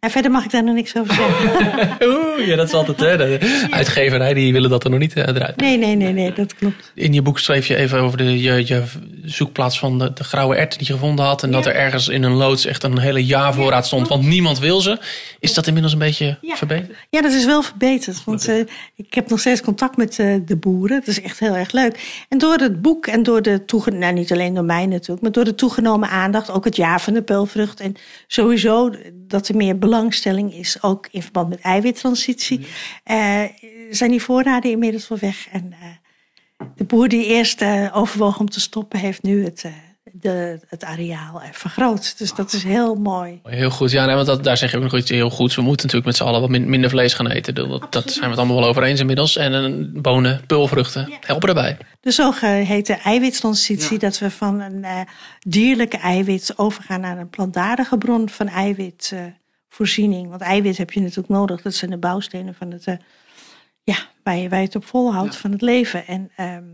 En 0.00 0.10
verder 0.10 0.30
mag 0.30 0.44
ik 0.44 0.50
daar 0.50 0.64
nog 0.64 0.74
niks 0.74 0.96
over 0.96 1.14
zeggen. 1.14 1.96
Oeh, 2.08 2.46
ja, 2.46 2.56
dat 2.56 2.66
is 2.66 2.72
altijd 2.72 3.00
hè, 3.00 3.16
de 3.16 3.66
uitgeverij, 3.70 4.34
die 4.34 4.52
willen 4.52 4.70
dat 4.70 4.84
er 4.84 4.90
nog 4.90 4.98
niet 4.98 5.12
eh, 5.14 5.26
eruit. 5.26 5.56
Nee, 5.56 5.78
nee, 5.78 5.94
nee, 5.96 6.12
nee, 6.12 6.32
dat 6.32 6.54
klopt. 6.54 6.92
In 6.94 7.12
je 7.12 7.22
boek 7.22 7.38
schreef 7.38 7.66
je 7.66 7.76
even 7.76 8.00
over 8.00 8.18
de, 8.18 8.40
je, 8.42 8.66
je 8.66 8.82
zoekplaats 9.24 9.78
van 9.78 9.98
de, 9.98 10.12
de 10.12 10.24
grauwe 10.24 10.56
ert 10.56 10.78
die 10.78 10.86
je 10.86 10.92
gevonden 10.92 11.24
had. 11.24 11.42
En 11.42 11.50
dat 11.50 11.66
er 11.66 11.74
ergens 11.74 12.08
in 12.08 12.22
een 12.22 12.32
loods 12.32 12.64
echt 12.66 12.82
een 12.82 12.98
hele 12.98 13.24
jaarvoorraad 13.26 13.86
stond. 13.86 14.08
Want 14.08 14.24
niemand 14.26 14.58
wil 14.58 14.80
ze. 14.80 14.98
Is 15.40 15.54
dat 15.54 15.66
inmiddels 15.66 15.92
een 15.92 15.98
beetje 15.98 16.38
Ja. 16.40 16.56
verbeterd? 16.56 16.98
Ja, 17.10 17.22
dat 17.22 17.32
is 17.32 17.44
wel 17.44 17.62
verbeterd. 17.62 18.24
Want 18.24 18.48
eh, 18.48 18.58
ik 18.96 19.14
heb 19.14 19.28
nog 19.28 19.40
steeds 19.40 19.60
contact 19.60 19.96
met 19.96 20.18
eh, 20.18 20.34
de 20.44 20.56
boeren. 20.56 20.98
Dat 20.98 21.08
is 21.08 21.22
echt 21.22 21.38
heel 21.38 21.54
erg 21.56 21.72
leuk. 21.72 22.24
En 22.28 22.38
door 22.38 22.56
het 22.56 22.82
boek 22.82 23.06
en 23.06 23.22
door 23.22 23.42
de 23.42 23.64
toegenomen... 23.64 24.04
Nou, 24.04 24.14
niet 24.14 24.32
alleen 24.32 24.54
door 24.54 24.64
mij 24.64 24.86
natuurlijk. 24.86 25.20
Maar 25.22 25.32
door 25.32 25.44
de 25.44 25.54
toegenomen 25.54 26.08
aandacht. 26.08 26.50
Ook 26.50 26.64
het 26.64 26.76
jaar 26.76 27.00
van 27.00 27.12
de 27.12 27.22
peulvrucht. 27.22 27.80
En 27.80 27.94
sowieso 28.26 28.90
dat 29.14 29.48
er 29.48 29.56
meer 29.56 29.78
belangstelling 29.88 30.54
is. 30.54 30.82
Ook 30.82 31.08
in 31.10 31.22
verband 31.22 31.48
met 31.48 31.60
eiwittransitie. 31.60 32.66
eh, 33.04 33.42
zijn 33.90 34.10
die 34.10 34.22
voorraden 34.22 34.70
inmiddels 34.70 35.08
wel 35.08 35.18
weg. 35.18 35.48
En 35.52 35.74
eh, 35.80 36.66
de 36.76 36.84
boer 36.84 37.08
die 37.08 37.26
eerst 37.26 37.60
eh, 37.62 37.96
overwoog 37.96 38.38
om 38.40 38.50
te 38.50 38.60
stoppen... 38.60 38.98
heeft 38.98 39.22
nu 39.22 39.44
het, 39.44 39.64
de, 40.12 40.60
het 40.68 40.84
areaal 40.84 41.42
vergroot. 41.52 42.18
Dus 42.18 42.34
dat 42.34 42.52
is 42.52 42.62
heel 42.62 42.94
mooi. 42.94 43.40
Heel 43.42 43.70
goed. 43.70 43.90
Ja, 43.90 44.04
nee, 44.06 44.14
want 44.14 44.26
dat, 44.26 44.44
daar 44.44 44.56
zeg 44.56 44.70
je 44.70 44.76
ook 44.76 44.82
nog 44.82 44.96
iets 44.96 45.10
heel 45.10 45.30
goeds. 45.30 45.56
We 45.56 45.62
moeten 45.62 45.86
natuurlijk 45.86 46.06
met 46.06 46.16
z'n 46.16 46.28
allen 46.28 46.40
wat 46.40 46.50
min- 46.50 46.70
minder 46.70 46.90
vlees 46.90 47.14
gaan 47.14 47.28
eten. 47.28 47.54
Dat, 47.54 47.92
dat 47.92 48.10
zijn 48.10 48.24
we 48.24 48.30
het 48.30 48.38
allemaal 48.38 48.56
wel 48.60 48.68
over 48.68 48.82
eens 48.82 49.00
inmiddels. 49.00 49.36
En 49.36 49.90
bonen, 50.02 50.40
peulvruchten, 50.46 51.12
helpen 51.20 51.48
erbij. 51.48 51.76
De 52.00 52.10
zogeheten 52.10 52.98
eiwittransitie, 52.98 53.98
dat 53.98 54.18
we 54.18 54.30
van 54.30 54.60
een 54.60 54.84
dierlijke 55.38 55.96
eiwit 55.96 56.52
overgaan 56.56 57.00
naar 57.00 57.18
een 57.18 57.30
plantaardige 57.30 57.98
bron 57.98 58.28
van 58.28 58.48
eiwitvoorziening. 59.68 60.28
Want 60.28 60.40
eiwit 60.40 60.76
heb 60.76 60.90
je 60.90 61.00
natuurlijk 61.00 61.28
nodig, 61.28 61.62
dat 61.62 61.74
zijn 61.74 61.90
de 61.90 61.98
bouwstenen 61.98 62.54
van 62.54 62.70
het, 62.70 62.86
eh, 62.86 62.96
ja, 63.82 63.96
waar 64.22 64.36
je, 64.36 64.48
waar 64.48 64.58
je 64.58 64.64
het 64.64 64.76
op 64.76 64.84
volhoudt 64.84 65.36
van 65.36 65.52
het 65.52 65.62
leven. 65.62 66.06
En 66.06 66.30
ehm, 66.36 66.64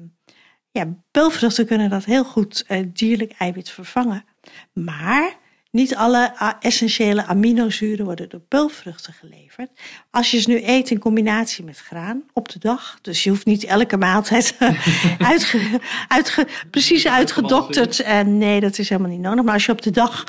ja, 0.70 0.87
peulvruchten 1.11 1.66
kunnen 1.66 1.90
dat 1.90 2.04
heel 2.04 2.24
goed 2.24 2.64
eh, 2.66 2.87
dierlijk 2.92 3.33
eiwit 3.38 3.70
vervangen. 3.70 4.24
Maar 4.72 5.37
niet 5.70 5.94
alle 5.94 6.33
essentiële 6.61 7.24
aminozuren 7.24 8.04
worden 8.04 8.28
door 8.28 8.40
peulvruchten 8.40 9.12
geleverd. 9.12 9.70
Als 10.11 10.30
je 10.30 10.40
ze 10.40 10.50
nu 10.50 10.62
eet 10.64 10.90
in 10.90 10.98
combinatie 10.98 11.64
met 11.64 11.78
graan 11.78 12.24
op 12.33 12.48
de 12.48 12.59
dag, 12.59 12.98
dus 13.02 13.24
je 13.24 13.30
hoeft 13.30 13.46
niet 13.46 13.64
elke 13.64 13.96
maaltijd 13.96 14.57
uitge, 15.33 15.80
uitge, 16.09 16.46
precies 16.70 17.07
uitgedokterd. 17.07 18.00
En 18.00 18.38
nee, 18.38 18.61
dat 18.61 18.78
is 18.78 18.88
helemaal 18.88 19.11
niet 19.11 19.20
nodig. 19.20 19.44
Maar 19.44 19.54
als 19.54 19.66
je 19.66 19.72
op 19.72 19.83
de 19.83 19.90
dag 19.90 20.24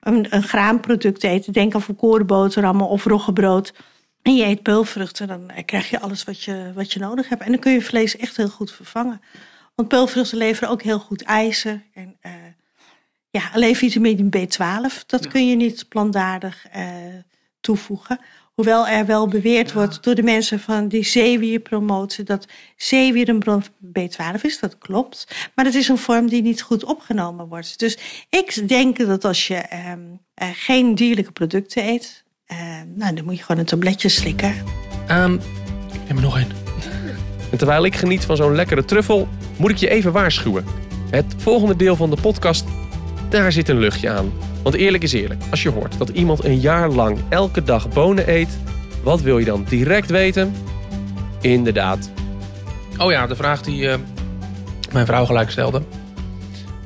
een, 0.00 0.34
een 0.34 0.42
graanproduct 0.42 1.24
eet, 1.24 1.54
denk 1.54 1.74
aan 1.74 1.82
volkorenboterhammen 1.82 2.88
of 2.88 3.04
roggebrood. 3.04 3.72
En 4.22 4.34
je 4.36 4.44
eet 4.44 4.62
peulvruchten, 4.62 5.28
dan 5.28 5.50
krijg 5.64 5.90
je 5.90 6.00
alles 6.00 6.24
wat 6.24 6.42
je, 6.42 6.72
wat 6.74 6.92
je 6.92 6.98
nodig 6.98 7.28
hebt. 7.28 7.42
En 7.42 7.50
dan 7.50 7.60
kun 7.60 7.72
je 7.72 7.82
vlees 7.82 8.16
echt 8.16 8.36
heel 8.36 8.48
goed 8.48 8.72
vervangen. 8.72 9.20
Want 9.74 9.88
peulvruchten 9.88 10.38
leveren 10.38 10.68
ook 10.68 10.82
heel 10.82 10.98
goed 10.98 11.22
ijzer 11.22 11.82
en 11.94 12.16
eh, 12.20 12.32
ja, 13.30 13.50
alleen 13.52 13.76
vitamine 13.76 14.28
B12, 14.36 15.06
dat 15.06 15.28
kun 15.28 15.48
je 15.48 15.56
niet 15.56 15.88
plantaardig 15.88 16.66
eh, 16.70 16.84
toevoegen. 17.60 18.20
Hoewel 18.60 18.88
er 18.88 19.06
wel 19.06 19.28
beweerd 19.28 19.72
wordt 19.72 20.02
door 20.02 20.14
de 20.14 20.22
mensen 20.22 20.60
van 20.60 20.88
die 20.88 21.04
zeewier 21.04 21.60
promoten 21.60 22.24
dat 22.24 22.46
zeewier 22.76 23.28
een 23.28 23.38
bron 23.38 23.62
van 23.62 23.72
B12 23.88 24.40
is. 24.42 24.58
Dat 24.58 24.78
klopt. 24.78 25.26
Maar 25.54 25.64
dat 25.64 25.74
is 25.74 25.88
een 25.88 25.98
vorm 25.98 26.28
die 26.28 26.42
niet 26.42 26.62
goed 26.62 26.84
opgenomen 26.84 27.48
wordt. 27.48 27.78
Dus 27.78 27.98
ik 28.30 28.68
denk 28.68 29.06
dat 29.06 29.24
als 29.24 29.46
je 29.46 29.54
ehm, 29.54 29.98
eh, 30.34 30.48
geen 30.52 30.94
dierlijke 30.94 31.32
producten 31.32 31.84
eet, 31.84 32.24
eh, 32.46 32.58
nou, 32.94 33.14
dan 33.14 33.24
moet 33.24 33.36
je 33.36 33.42
gewoon 33.42 33.60
een 33.60 33.66
tabletje 33.66 34.08
slikken. 34.08 34.54
Ehm, 35.06 35.34
ik 35.92 36.00
neem 36.08 36.16
er 36.16 36.22
nog 36.22 36.36
één. 36.36 36.50
En 37.50 37.58
terwijl 37.58 37.84
ik 37.84 37.96
geniet 37.96 38.24
van 38.24 38.36
zo'n 38.36 38.54
lekkere 38.54 38.84
truffel, 38.84 39.28
moet 39.56 39.70
ik 39.70 39.76
je 39.76 39.88
even 39.88 40.12
waarschuwen. 40.12 40.64
Het 41.10 41.34
volgende 41.36 41.76
deel 41.76 41.96
van 41.96 42.10
de 42.10 42.20
podcast, 42.20 42.64
daar 43.28 43.52
zit 43.52 43.68
een 43.68 43.78
luchtje 43.78 44.10
aan. 44.10 44.32
Want 44.62 44.74
eerlijk 44.74 45.02
is 45.02 45.12
eerlijk, 45.12 45.42
als 45.50 45.62
je 45.62 45.70
hoort 45.70 45.98
dat 45.98 46.08
iemand 46.08 46.44
een 46.44 46.60
jaar 46.60 46.88
lang 46.88 47.18
elke 47.28 47.62
dag 47.62 47.88
bonen 47.88 48.30
eet, 48.30 48.58
wat 49.02 49.20
wil 49.20 49.38
je 49.38 49.44
dan 49.44 49.64
direct 49.68 50.10
weten? 50.10 50.54
Inderdaad. 51.40 52.10
Oh 52.98 53.10
ja, 53.10 53.26
de 53.26 53.36
vraag 53.36 53.62
die 53.62 53.88
eh, 53.88 53.98
mijn 54.92 55.06
vrouw 55.06 55.24
gelijk 55.24 55.50
stelde. 55.50 55.82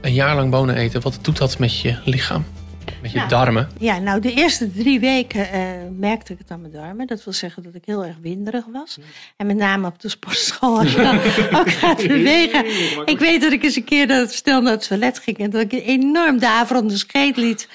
Een 0.00 0.12
jaar 0.12 0.34
lang 0.34 0.50
bonen 0.50 0.76
eten, 0.76 1.00
wat 1.00 1.18
doet 1.22 1.38
dat 1.38 1.58
met 1.58 1.80
je 1.80 1.96
lichaam? 2.04 2.44
Met 3.04 3.12
je 3.12 3.18
Nou. 3.18 3.30
darmen? 3.30 3.68
Ja, 3.78 3.98
nou, 3.98 4.20
de 4.20 4.32
eerste 4.32 4.72
drie 4.72 5.00
weken 5.00 5.50
eh, 5.52 5.62
merkte 5.96 6.32
ik 6.32 6.38
het 6.38 6.50
aan 6.50 6.60
mijn 6.60 6.72
darmen. 6.72 7.06
Dat 7.06 7.24
wil 7.24 7.32
zeggen 7.32 7.62
dat 7.62 7.74
ik 7.74 7.82
heel 7.84 8.04
erg 8.04 8.16
winderig 8.20 8.64
was. 8.72 8.98
En 9.36 9.46
met 9.46 9.56
name 9.56 9.86
op 9.86 10.00
de 10.00 10.08
sportschool, 10.08 10.78
als 10.78 10.92
je 10.92 11.02
dan 11.02 11.16
ook 11.60 11.70
gaat 11.80 12.06
bewegen. 12.06 12.64
Ik 13.06 13.18
weet 13.18 13.40
dat 13.40 13.52
ik 13.52 13.62
eens 13.62 13.76
een 13.76 13.84
keer 13.84 14.06
dat 14.06 14.32
snel 14.32 14.62
naar 14.62 14.72
het 14.72 14.88
toilet 14.88 15.18
ging... 15.18 15.38
en 15.38 15.50
dat 15.50 15.60
ik 15.60 15.72
een 15.72 15.80
enorm 15.80 16.38
daverende 16.38 16.96
scheet 16.96 17.36
liet. 17.36 17.68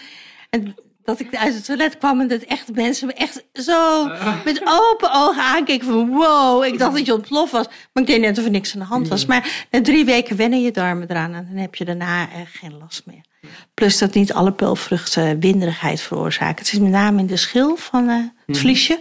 En 0.50 0.76
dat 1.10 1.20
ik 1.20 1.36
uit 1.36 1.54
het 1.54 1.66
toilet 1.66 1.98
kwam 1.98 2.22
en 2.22 2.28
dat 2.28 2.42
echt 2.42 2.76
mensen 2.76 3.08
me 3.08 3.14
echt 3.14 3.44
zo 3.54 4.08
met 4.46 4.62
open 4.66 5.14
ogen 5.14 5.44
aankeken 5.44 5.88
van 5.88 6.10
wow, 6.10 6.64
ik 6.64 6.78
dacht 6.78 6.96
dat 6.96 7.06
je 7.06 7.14
ontploft 7.14 7.52
was. 7.52 7.66
Maar 7.94 8.04
ik 8.04 8.10
deed 8.10 8.22
net 8.22 8.38
of 8.38 8.46
er 8.46 8.52
niks 8.52 8.74
aan 8.74 8.80
de 8.80 8.86
hand 8.86 9.08
was. 9.08 9.26
Maar 9.26 9.68
na 9.72 9.82
drie 9.82 10.06
weken 10.06 10.36
wennen 10.36 10.62
je 10.62 10.72
darmen 10.72 11.10
eraan 11.10 11.34
en 11.34 11.48
dan 11.50 11.58
heb 11.58 11.76
je 11.76 11.86
daarna 11.86 12.28
geen 12.52 12.78
last 12.78 13.04
meer. 13.06 13.22
Plus 13.74 13.98
dat 13.98 14.14
niet 14.14 14.34
alle 14.34 14.52
peulvruchten 14.52 15.40
winderigheid 15.40 16.02
veroorzaken. 16.02 16.58
Het 16.64 16.74
is 16.74 16.80
met 16.80 16.92
name 16.92 17.20
in 17.20 17.28
de 17.28 17.38
schil 17.38 17.76
van 17.76 18.10
eh, 18.10 18.16
het 18.46 18.58
vliesje. 18.58 19.00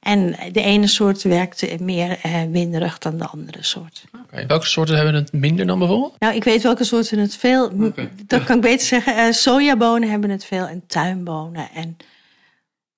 En 0.00 0.36
de 0.52 0.62
ene 0.62 0.86
soort 0.86 1.22
werkt 1.22 1.80
meer 1.80 2.18
eh, 2.22 2.42
winderig 2.50 2.98
dan 2.98 3.18
de 3.18 3.26
andere 3.26 3.62
soort. 3.62 4.04
Oké, 4.22 4.46
Welke 4.46 4.66
soorten 4.66 4.96
hebben 4.96 5.14
het 5.14 5.32
minder 5.32 5.66
dan 5.66 5.78
bijvoorbeeld? 5.78 6.14
Nou, 6.18 6.34
ik 6.34 6.44
weet 6.44 6.62
welke 6.62 6.84
soorten 6.84 7.18
het 7.18 7.36
veel. 7.36 7.92
Dat 8.26 8.44
kan 8.44 8.56
ik 8.56 8.62
beter 8.62 8.86
zeggen. 8.86 9.16
Eh, 9.16 9.32
sojabonen 9.32 10.10
hebben 10.10 10.30
het 10.30 10.44
veel 10.44 10.66
en 10.66 10.82
tuinbonen. 10.86 11.68
En 11.74 11.96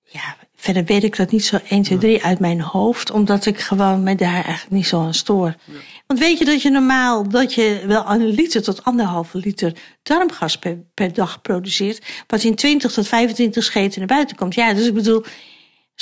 ja, 0.02 0.36
verder 0.56 0.84
weet 0.84 1.04
ik 1.04 1.16
dat 1.16 1.30
niet 1.30 1.44
zo 1.44 1.58
1, 1.68 1.82
2, 1.82 1.98
3 1.98 2.24
uit 2.24 2.38
mijn 2.38 2.60
hoofd. 2.60 3.10
Omdat 3.10 3.46
ik 3.46 3.58
gewoon 3.58 4.02
me 4.02 4.14
daar 4.14 4.44
eigenlijk 4.44 4.70
niet 4.70 4.86
zo 4.86 5.00
aan 5.00 5.14
stoor. 5.14 5.54
Want 6.06 6.20
weet 6.20 6.38
je 6.38 6.44
dat 6.44 6.62
je 6.62 6.70
normaal 6.70 7.28
dat 7.28 7.54
je 7.54 7.82
wel 7.86 8.10
een 8.10 8.26
liter 8.26 8.62
tot 8.62 8.84
anderhalve 8.84 9.38
liter 9.38 9.72
darmgas 10.02 10.58
per, 10.58 10.78
per 10.94 11.12
dag 11.12 11.40
produceert. 11.40 12.06
Wat 12.26 12.42
in 12.42 12.54
20 12.54 12.92
tot 12.92 13.08
25 13.08 13.64
scheten 13.64 13.98
naar 13.98 14.08
buiten 14.08 14.36
komt. 14.36 14.54
Ja, 14.54 14.72
dus 14.72 14.86
ik 14.86 14.94
bedoel, 14.94 15.24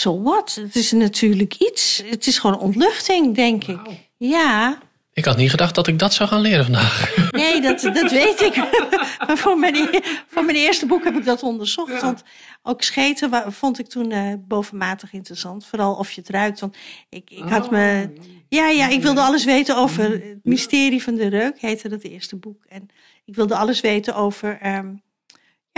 so 0.00 0.22
wat? 0.22 0.54
Het 0.54 0.76
is 0.76 0.92
natuurlijk 0.92 1.54
iets. 1.54 2.02
Het 2.06 2.26
is 2.26 2.38
gewoon 2.38 2.58
ontluchting, 2.58 3.34
denk 3.34 3.64
ik. 3.64 3.80
Ja. 4.16 4.78
Ik 5.12 5.24
had 5.24 5.36
niet 5.36 5.50
gedacht 5.50 5.74
dat 5.74 5.86
ik 5.86 5.98
dat 5.98 6.14
zou 6.14 6.28
gaan 6.28 6.40
leren 6.40 6.64
vandaag. 6.64 7.16
Nee, 7.30 7.60
dat, 7.60 7.80
dat 7.80 8.10
weet 8.10 8.40
ik. 8.40 8.56
Maar 9.26 9.38
voor 9.38 9.58
mijn, 9.58 9.74
e- 9.74 10.00
voor 10.26 10.44
mijn 10.44 10.56
eerste 10.56 10.86
boek 10.86 11.04
heb 11.04 11.16
ik 11.16 11.24
dat 11.24 11.42
onderzocht. 11.42 12.02
Want 12.02 12.22
ook 12.62 12.82
scheten 12.82 13.52
vond 13.52 13.78
ik 13.78 13.88
toen 13.88 14.10
uh, 14.10 14.32
bovenmatig 14.38 15.12
interessant. 15.12 15.66
Vooral 15.66 15.94
of 15.94 16.10
je 16.10 16.20
het 16.20 16.30
ruikt. 16.30 16.60
Want 16.60 16.76
ik, 17.08 17.30
ik 17.30 17.48
had 17.48 17.70
me. 17.70 18.12
Ja, 18.48 18.68
ja, 18.68 18.88
ik 18.88 19.02
wilde 19.02 19.20
alles 19.20 19.44
weten 19.44 19.76
over 19.76 20.10
het 20.10 20.38
mysterie 20.42 21.02
van 21.02 21.14
de 21.14 21.28
reuk, 21.28 21.60
heette 21.60 21.88
dat 21.88 22.02
eerste 22.02 22.36
boek. 22.36 22.64
En 22.68 22.88
ik 23.24 23.34
wilde 23.34 23.56
alles 23.56 23.80
weten 23.80 24.14
over 24.14 24.66
um, 24.66 25.02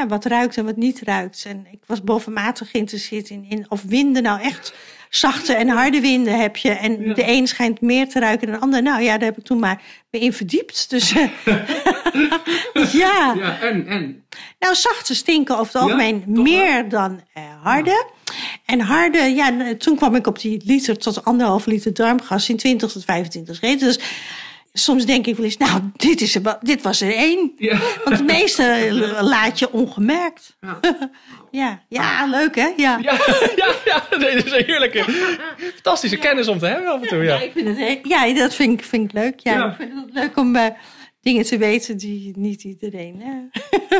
ja, 0.02 0.08
wat 0.08 0.24
ruikt 0.24 0.56
en 0.56 0.64
wat 0.64 0.76
niet 0.76 1.00
ruikt. 1.04 1.44
En 1.48 1.66
ik 1.70 1.80
was 1.86 2.02
bovenmatig 2.02 2.70
geïnteresseerd 2.70 3.30
in, 3.30 3.46
in 3.48 3.66
of 3.68 3.82
winden 3.82 4.22
nou 4.22 4.40
echt 4.40 4.74
zachte 5.10 5.54
en 5.54 5.68
harde 5.68 6.00
winden 6.00 6.40
heb 6.40 6.56
je. 6.56 6.70
En 6.70 7.14
de 7.14 7.22
een 7.26 7.46
schijnt 7.46 7.80
meer 7.80 8.08
te 8.08 8.20
ruiken 8.20 8.46
dan 8.46 8.56
de 8.56 8.62
ander. 8.62 8.82
Nou 8.82 9.02
ja, 9.02 9.18
daar 9.18 9.28
heb 9.28 9.38
ik 9.38 9.44
toen 9.44 9.58
maar 9.58 9.82
me 10.10 10.18
in 10.18 10.32
verdiept. 10.32 10.90
Dus 10.90 11.12
eh, 11.12 11.28
ja. 12.92 13.34
ja. 13.34 13.60
En, 13.60 13.86
en? 13.86 14.24
Nou, 14.58 14.74
zachte 14.74 15.14
stinken 15.14 15.58
over 15.58 15.72
het 15.72 15.82
algemeen 15.82 16.24
meer 16.26 16.88
dan 16.88 17.20
uh, 17.36 17.42
harde. 17.62 18.06
En 18.64 18.80
harde, 18.80 19.18
ja, 19.18 19.74
toen 19.78 19.96
kwam 19.96 20.14
ik 20.14 20.26
op 20.26 20.40
die 20.40 20.62
liter 20.64 20.98
tot 20.98 21.24
anderhalf 21.24 21.66
liter 21.66 21.94
darmgas 21.94 22.48
in 22.48 22.56
20 22.56 22.92
tot 22.92 23.04
25 23.04 23.56
graden. 23.56 23.78
Dus 23.78 23.98
soms 24.72 25.06
denk 25.06 25.26
ik 25.26 25.36
wel 25.36 25.44
eens, 25.44 25.56
nou, 25.56 25.80
dit, 25.96 26.20
is 26.20 26.34
er, 26.34 26.58
dit 26.60 26.82
was 26.82 27.00
er 27.00 27.14
één. 27.14 27.52
Ja. 27.56 27.78
Want 28.04 28.18
de 28.18 28.24
meeste 28.24 28.90
laat 29.20 29.58
je 29.58 29.72
ongemerkt. 29.72 30.56
Ja, 30.60 30.78
ja, 31.50 31.80
ja 31.88 32.26
leuk 32.26 32.54
hè? 32.54 32.72
Ja, 32.76 32.98
ja, 33.02 33.18
ja, 33.56 33.74
ja 33.84 34.02
dat 34.10 34.22
is 34.22 34.52
een 34.52 34.64
heerlijke, 34.64 35.04
fantastische 35.74 36.16
kennis 36.16 36.48
om 36.48 36.58
te 36.58 36.66
hebben 36.66 36.92
af 36.92 37.02
en 37.02 37.08
toe. 37.08 37.22
Ja, 37.22 37.34
ja, 37.34 37.40
ik 37.40 37.52
vind 37.52 37.78
het, 37.78 37.98
ja 38.02 38.34
dat 38.34 38.54
vind 38.54 38.72
ik, 38.80 38.84
vind 38.84 39.04
ik 39.04 39.12
leuk. 39.12 39.40
Ja, 39.40 39.66
Ik 39.66 39.76
vind 39.76 39.92
het 39.94 40.14
leuk 40.14 40.36
om 40.36 40.56
uh, 40.56 40.66
dingen 41.20 41.44
te 41.44 41.58
weten 41.58 41.96
die 41.96 42.32
niet 42.36 42.64
iedereen 42.64 43.22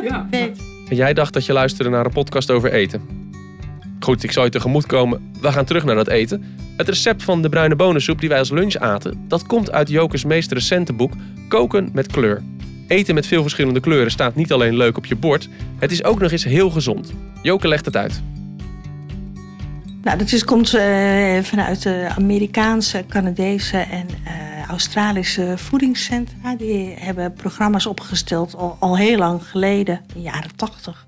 uh, 0.02 0.20
weet. 0.30 0.58
En 0.88 0.96
jij 0.96 1.14
dacht 1.14 1.32
dat 1.32 1.46
je 1.46 1.52
luisterde 1.52 1.90
naar 1.90 2.04
een 2.04 2.12
podcast 2.12 2.50
over 2.50 2.72
eten. 2.72 3.32
Goed, 4.02 4.22
ik 4.22 4.32
zal 4.32 4.44
je 4.44 4.50
tegemoet 4.50 4.86
komen. 4.86 5.32
We 5.40 5.52
gaan 5.52 5.64
terug 5.64 5.84
naar 5.84 5.94
dat 5.94 6.08
eten. 6.08 6.44
Het 6.76 6.88
recept 6.88 7.22
van 7.22 7.42
de 7.42 7.48
bruine 7.48 7.76
bonensoep 7.76 8.20
die 8.20 8.28
wij 8.28 8.38
als 8.38 8.50
lunch 8.50 8.76
aten, 8.76 9.24
dat 9.28 9.46
komt 9.46 9.70
uit 9.70 9.88
Jokers 9.88 10.24
meest 10.24 10.52
recente 10.52 10.92
boek 10.92 11.12
Koken 11.48 11.90
met 11.92 12.06
kleur. 12.06 12.42
Eten 12.86 13.14
met 13.14 13.26
veel 13.26 13.42
verschillende 13.42 13.80
kleuren 13.80 14.10
staat 14.10 14.34
niet 14.34 14.52
alleen 14.52 14.76
leuk 14.76 14.96
op 14.96 15.06
je 15.06 15.16
bord, 15.16 15.48
het 15.78 15.90
is 15.90 16.04
ook 16.04 16.20
nog 16.20 16.30
eens 16.30 16.44
heel 16.44 16.70
gezond. 16.70 17.12
Joke 17.42 17.68
legt 17.68 17.84
het 17.84 17.96
uit. 17.96 18.22
Nou, 20.02 20.18
dat 20.18 20.32
is, 20.32 20.44
komt 20.44 20.74
uh, 20.74 20.82
vanuit 21.42 21.82
de 21.82 22.08
Amerikaanse, 22.16 23.04
Canadese 23.08 23.76
en 23.78 24.06
uh, 24.24 24.62
Australische 24.72 25.58
voedingscentra. 25.58 26.56
Die 26.56 26.94
hebben 26.98 27.32
programma's 27.32 27.87
opgesteld 27.87 28.56
al, 28.56 28.76
al 28.80 28.96
heel 28.96 29.18
lang 29.18 29.44
geleden, 29.44 29.94
in 29.94 30.14
de 30.14 30.20
jaren 30.20 30.56
tachtig. 30.56 31.06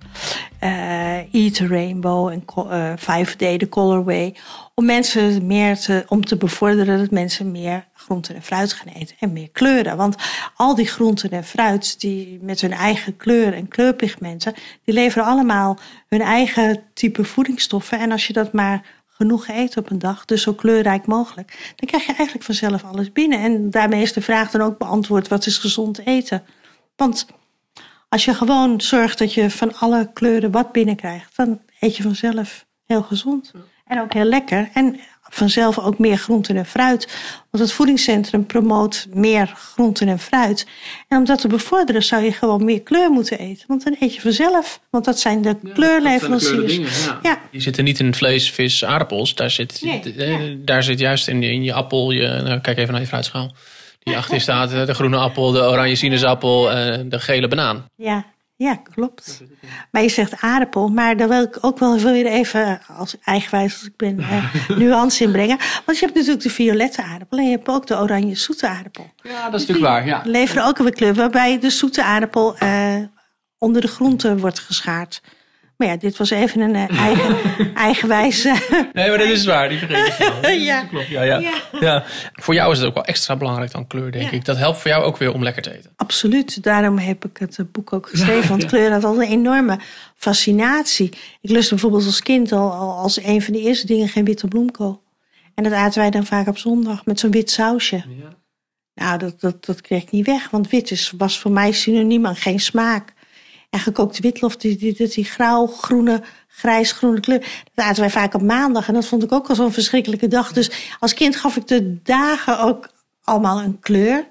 Uh, 0.61 1.35
Eat 1.35 1.59
Rainbow 1.59 2.29
en 2.29 2.45
uh, 2.57 2.93
5D, 2.97 3.37
de 3.37 3.67
Colorway. 3.69 4.35
Om 4.75 4.85
mensen 4.85 5.47
meer 5.47 5.77
te, 5.79 6.05
om 6.09 6.25
te 6.25 6.37
bevorderen 6.37 6.99
dat 6.99 7.11
mensen 7.11 7.51
meer 7.51 7.87
groenten 7.95 8.35
en 8.35 8.43
fruit 8.43 8.73
gaan 8.73 8.93
eten. 8.93 9.17
En 9.21 9.33
meer 9.33 9.51
kleuren. 9.51 9.97
Want 9.97 10.17
al 10.55 10.75
die 10.75 10.87
groenten 10.87 11.31
en 11.31 11.45
fruit 11.45 12.01
die 12.01 12.39
met 12.43 12.61
hun 12.61 12.73
eigen 12.73 13.17
kleur 13.17 13.55
en 13.55 13.69
kleurpigmenten, 13.69 14.55
die 14.85 14.95
leveren 14.95 15.27
allemaal 15.27 15.79
hun 16.09 16.23
eigen 16.23 16.83
type 16.95 17.25
voedingsstoffen. 17.25 17.99
En 17.99 18.13
als 18.13 18.27
je 18.27 18.33
dat 18.33 18.53
maar 18.53 19.03
genoeg 19.17 19.49
eet 19.49 19.77
op 19.77 19.91
een 19.91 19.99
dag, 19.99 20.25
dus 20.25 20.43
zo 20.43 20.53
kleurrijk 20.53 21.07
mogelijk, 21.07 21.73
dan 21.77 21.89
krijg 21.89 22.07
je 22.07 22.13
eigenlijk 22.13 22.47
vanzelf 22.47 22.85
alles 22.85 23.13
binnen. 23.13 23.39
En 23.39 23.71
daarmee 23.71 24.03
is 24.03 24.13
de 24.13 24.21
vraag 24.21 24.51
dan 24.51 24.61
ook 24.61 24.79
beantwoord: 24.79 25.29
wat 25.29 25.47
is 25.47 25.59
gezond 25.59 26.07
eten? 26.07 26.43
Want 26.97 27.27
als 28.09 28.25
je 28.25 28.35
gewoon 28.35 28.81
zorgt 28.81 29.19
dat 29.19 29.35
je 29.35 29.51
van 29.51 29.75
alle 29.75 30.11
kleuren 30.13 30.51
wat 30.51 30.73
binnenkrijgt, 30.73 31.37
dan 31.37 31.61
eet 31.81 31.97
je 31.97 32.03
vanzelf 32.03 32.67
heel 32.87 33.03
gezond. 33.03 33.53
En 33.85 34.01
ook 34.01 34.13
heel 34.13 34.25
lekker. 34.25 34.71
En 34.75 35.01
vanzelf 35.35 35.79
ook 35.79 35.99
meer 35.99 36.17
groenten 36.17 36.57
en 36.57 36.67
fruit. 36.67 37.09
Want 37.51 37.65
het 37.65 37.73
voedingscentrum 37.73 38.47
promoot 38.47 39.07
meer 39.13 39.53
groenten 39.57 40.09
en 40.09 40.19
fruit. 40.19 40.67
En 41.09 41.19
om 41.19 41.25
dat 41.25 41.41
te 41.41 41.49
bevorderen 41.49 42.03
zou 42.03 42.25
je 42.25 42.33
gewoon 42.33 42.65
meer 42.65 42.81
kleur 42.81 43.11
moeten 43.11 43.39
eten. 43.39 43.65
Want 43.69 43.85
dan 43.85 43.97
eet 44.01 44.15
je 44.15 44.21
vanzelf. 44.21 44.81
Want 44.91 45.05
dat 45.05 45.19
zijn 45.19 45.43
de 45.43 45.57
kleurleveranciers. 45.75 46.77
Ja. 47.05 47.19
ja. 47.23 47.41
Die 47.51 47.61
zitten 47.61 47.85
niet 47.85 47.99
in 47.99 48.07
het 48.07 48.17
vlees, 48.17 48.51
vis, 48.51 48.85
aardappels. 48.85 49.35
Daar 49.35 49.51
zit, 49.51 49.81
nee, 50.17 50.65
daar 50.65 50.83
zit 50.83 50.99
juist 50.99 51.29
in, 51.29 51.43
in 51.43 51.65
je 51.65 51.73
appel. 51.73 52.11
Je, 52.11 52.41
nou, 52.45 52.61
kijk 52.61 52.79
even 52.79 52.93
naar 52.93 53.03
je 53.03 53.09
fruitschaal. 53.09 53.55
Die 54.03 54.17
achter 54.17 54.41
staat 54.41 54.71
de 54.71 54.95
groene 54.95 55.17
appel, 55.17 55.51
de 55.51 55.63
oranje 55.63 55.95
sinaasappel 55.95 56.73
en 56.73 57.09
de 57.09 57.21
gele 57.21 57.49
banaan. 57.49 57.87
Ja, 57.97 58.25
ja, 58.57 58.75
klopt. 58.75 59.43
Maar 59.91 60.03
je 60.03 60.09
zegt 60.09 60.41
aardappel, 60.41 60.89
maar 60.89 61.17
daar 61.17 61.29
wil 61.29 61.43
ik 61.43 61.59
ook 61.61 61.79
wel 61.79 61.99
weer 61.99 62.27
even, 62.27 62.81
als 62.97 63.17
eigenwijs 63.25 63.73
als 63.73 63.85
ik 63.85 63.97
ben, 63.97 64.19
uh, 64.19 64.69
nuance 64.79 65.25
inbrengen. 65.25 65.59
Want 65.85 65.99
je 65.99 66.05
hebt 66.05 66.15
natuurlijk 66.15 66.43
de 66.43 66.51
violette 66.51 67.03
aardappel 67.03 67.39
en 67.39 67.45
je 67.45 67.51
hebt 67.51 67.69
ook 67.69 67.87
de 67.87 67.97
oranje 67.97 68.35
zoete 68.35 68.69
aardappel. 68.69 69.13
Ja, 69.23 69.51
dat 69.51 69.61
is 69.61 69.67
natuurlijk 69.67 69.95
waar. 69.95 70.07
Ja. 70.07 70.23
Leveren 70.25 70.67
ook 70.67 70.79
een 70.79 70.93
kleur, 70.93 71.15
waarbij 71.15 71.59
de 71.59 71.71
zoete 71.71 72.03
aardappel 72.03 72.57
uh, 72.63 72.97
onder 73.59 73.81
de 73.81 73.89
groente 73.89 74.39
wordt 74.39 74.59
geschaard. 74.59 75.23
Maar 75.77 75.89
ja, 75.89 75.97
dit 75.97 76.17
was 76.17 76.31
even 76.31 76.61
een 76.61 76.75
uh, 76.75 76.99
eigen, 76.99 77.37
eigenwijs. 77.75 78.45
nee, 78.45 79.09
maar 79.09 79.19
dat 79.19 79.29
is 79.29 79.45
waar. 79.45 79.69
Die 79.69 79.79
vergeet 79.79 80.19
ik 80.43 80.61
ja. 80.61 80.85
klopt. 80.85 81.07
Ja, 81.09 81.23
ja. 81.23 81.53
Ja. 81.81 82.05
Voor 82.33 82.55
jou 82.55 82.73
is 82.73 82.79
het 82.79 82.87
ook 82.87 82.95
wel 82.95 83.05
extra 83.05 83.37
belangrijk 83.37 83.73
dan 83.73 83.87
kleur, 83.87 84.13
denk 84.13 84.31
ik. 84.31 84.45
Dat 84.45 84.57
helpt 84.57 84.79
voor 84.79 84.91
jou 84.91 85.05
ook 85.05 85.17
weer 85.17 85.33
om 85.33 85.43
lekker 85.43 85.63
te 85.63 85.77
eten. 85.77 85.91
Absoluut. 85.97 86.63
Daarom 86.63 86.99
heb 86.99 87.25
ik 87.25 87.37
het 87.39 87.59
boek 87.73 87.93
ook 87.93 88.09
geschreven. 88.09 88.49
Want 88.49 88.65
kleur 88.65 88.93
had 88.93 89.05
al 89.05 89.23
een 89.23 89.29
enorme 89.29 89.79
fascinatie. 90.17 91.09
Ik 91.41 91.51
lustte 91.51 91.75
bijvoorbeeld 91.75 92.07
als 92.07 92.23
kind 92.23 92.53
al, 92.53 92.73
al 92.73 92.93
als 92.99 93.23
een 93.23 93.43
van 93.43 93.53
de 93.53 93.61
eerste 93.61 93.87
dingen 93.87 94.09
geen 94.09 94.25
witte 94.25 94.49
bloemkool. 94.49 95.03
En 95.55 95.65
dat 95.65 95.73
aten 95.73 96.01
wij 96.01 96.11
dan 96.11 96.27
vaak 96.27 96.47
op 96.47 96.59
zondag 96.59 97.05
met 97.05 97.21
zo'n 97.21 97.31
wit 97.31 97.51
sausje. 97.51 97.97
Ja. 97.97 98.37
Nou, 98.95 99.19
dat, 99.19 99.41
dat, 99.41 99.65
dat 99.65 99.81
kreeg 99.81 100.03
ik 100.03 100.11
niet 100.11 100.27
weg. 100.27 100.51
Want 100.51 100.71
wit 100.71 100.91
is, 100.91 101.13
was 101.17 101.39
voor 101.39 101.51
mij 101.51 101.73
synoniem 101.73 102.27
aan 102.27 102.37
geen 102.37 102.61
smaak. 102.61 103.13
En 103.75 103.81
gekookte 103.81 104.23
witlof, 104.23 104.57
die, 104.57 104.77
die, 104.77 104.95
die, 104.95 105.09
die 105.09 105.25
grauw, 105.25 105.67
groene, 105.67 106.23
grijs-groene 106.49 107.21
kleur. 107.21 107.63
Dat 107.75 107.85
aten 107.85 108.01
wij 108.01 108.11
vaak 108.11 108.35
op 108.35 108.43
maandag. 108.43 108.89
En 108.89 108.95
dat 108.95 109.07
vond 109.07 109.23
ik 109.23 109.33
ook 109.33 109.49
al 109.49 109.55
zo'n 109.55 109.73
verschrikkelijke 109.73 110.29
dag. 110.29 110.53
Dus 110.53 110.71
als 111.01 111.15
kind 111.15 111.37
gaf 111.37 111.57
ik 111.57 111.67
de 111.67 112.03
dagen 112.03 112.59
ook 112.61 112.89
allemaal 113.25 113.63
een 113.63 113.81
kleur. 113.81 114.27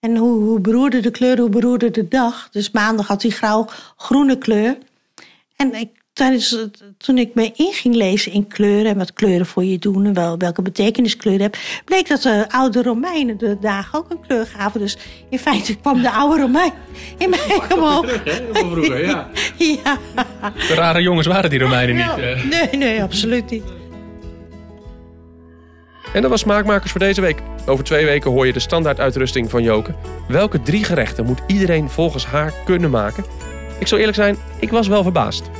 En 0.00 0.16
hoe, 0.16 0.42
hoe 0.42 0.60
beroerde 0.60 1.00
de 1.00 1.10
kleur, 1.10 1.38
hoe 1.38 1.48
beroerde 1.48 1.90
de 1.90 2.08
dag. 2.08 2.48
Dus 2.50 2.70
maandag 2.70 3.06
had 3.06 3.20
die 3.20 3.30
grauw-groene 3.30 4.38
kleur. 4.38 4.78
En 5.56 5.74
ik 5.74 5.90
tijdens, 6.18 6.56
toen 6.96 7.18
ik 7.18 7.34
me 7.34 7.52
in 7.56 7.72
ging 7.72 7.94
lezen 7.94 8.32
in 8.32 8.46
kleuren 8.46 8.90
en 8.90 8.98
wat 8.98 9.12
kleuren 9.12 9.46
voor 9.46 9.64
je 9.64 9.78
doen 9.78 10.06
en 10.06 10.14
wel, 10.14 10.38
welke 10.38 10.62
betekenis 10.62 11.16
kleuren 11.16 11.42
heb, 11.42 11.56
bleek 11.84 12.08
dat 12.08 12.22
de 12.22 12.44
oude 12.48 12.82
Romeinen 12.82 13.38
de 13.38 13.56
dagen 13.60 13.98
ook 13.98 14.10
een 14.10 14.20
kleur 14.26 14.46
gaven. 14.46 14.80
Dus 14.80 14.96
in 15.30 15.38
feite 15.38 15.76
kwam 15.76 16.02
de 16.02 16.10
oude 16.10 16.40
Romein 16.40 16.72
in 17.18 17.30
mij 17.30 17.60
omhoog. 17.74 18.20
Vroeger, 18.52 19.04
ja. 19.04 19.28
ja. 19.84 19.98
De 20.42 20.74
rare 20.74 21.02
jongens 21.02 21.26
waren 21.26 21.50
die 21.50 21.58
Romeinen 21.58 21.96
niet. 21.96 22.24
Uh. 22.24 22.44
Nee, 22.44 22.78
nee, 22.78 23.02
absoluut 23.02 23.50
niet. 23.50 23.64
En 26.12 26.22
dat 26.22 26.30
was 26.30 26.40
Smaakmakers 26.40 26.90
voor 26.90 27.00
deze 27.00 27.20
week. 27.20 27.42
Over 27.66 27.84
twee 27.84 28.04
weken 28.04 28.30
hoor 28.30 28.46
je 28.46 28.52
de 28.52 28.60
standaarduitrusting 28.60 29.50
van 29.50 29.62
Joke. 29.62 29.94
Welke 30.28 30.62
drie 30.62 30.84
gerechten 30.84 31.24
moet 31.24 31.40
iedereen 31.46 31.88
volgens 31.88 32.26
haar 32.26 32.52
kunnen 32.64 32.90
maken? 32.90 33.24
Ik 33.78 33.86
zal 33.86 33.98
eerlijk 33.98 34.16
zijn, 34.16 34.36
ik 34.60 34.70
was 34.70 34.88
wel 34.88 35.02
verbaasd. 35.02 35.50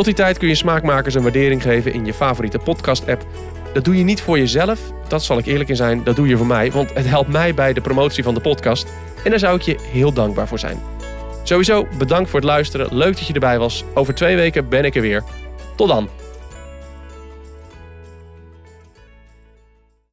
Tot 0.00 0.08
die 0.08 0.24
tijd 0.24 0.38
kun 0.38 0.48
je 0.48 0.54
smaakmakers 0.54 1.14
een 1.14 1.22
waardering 1.22 1.62
geven 1.62 1.92
in 1.92 2.04
je 2.04 2.14
favoriete 2.14 2.58
podcast-app. 2.58 3.26
Dat 3.74 3.84
doe 3.84 3.96
je 3.96 4.04
niet 4.04 4.20
voor 4.20 4.38
jezelf, 4.38 4.80
dat 5.08 5.22
zal 5.22 5.38
ik 5.38 5.46
eerlijk 5.46 5.68
in 5.68 5.76
zijn, 5.76 6.04
dat 6.04 6.16
doe 6.16 6.28
je 6.28 6.36
voor 6.36 6.46
mij, 6.46 6.72
want 6.72 6.94
het 6.94 7.06
helpt 7.06 7.28
mij 7.28 7.54
bij 7.54 7.72
de 7.72 7.80
promotie 7.80 8.22
van 8.22 8.34
de 8.34 8.40
podcast. 8.40 8.86
En 9.24 9.30
daar 9.30 9.38
zou 9.38 9.56
ik 9.56 9.62
je 9.62 9.76
heel 9.92 10.12
dankbaar 10.12 10.48
voor 10.48 10.58
zijn. 10.58 10.80
Sowieso 11.42 11.86
bedankt 11.98 12.30
voor 12.30 12.40
het 12.40 12.48
luisteren, 12.48 12.96
leuk 12.96 13.16
dat 13.16 13.26
je 13.26 13.32
erbij 13.32 13.58
was. 13.58 13.84
Over 13.94 14.14
twee 14.14 14.36
weken 14.36 14.68
ben 14.68 14.84
ik 14.84 14.94
er 14.94 15.02
weer. 15.02 15.22
Tot 15.76 15.88
dan. 15.88 16.08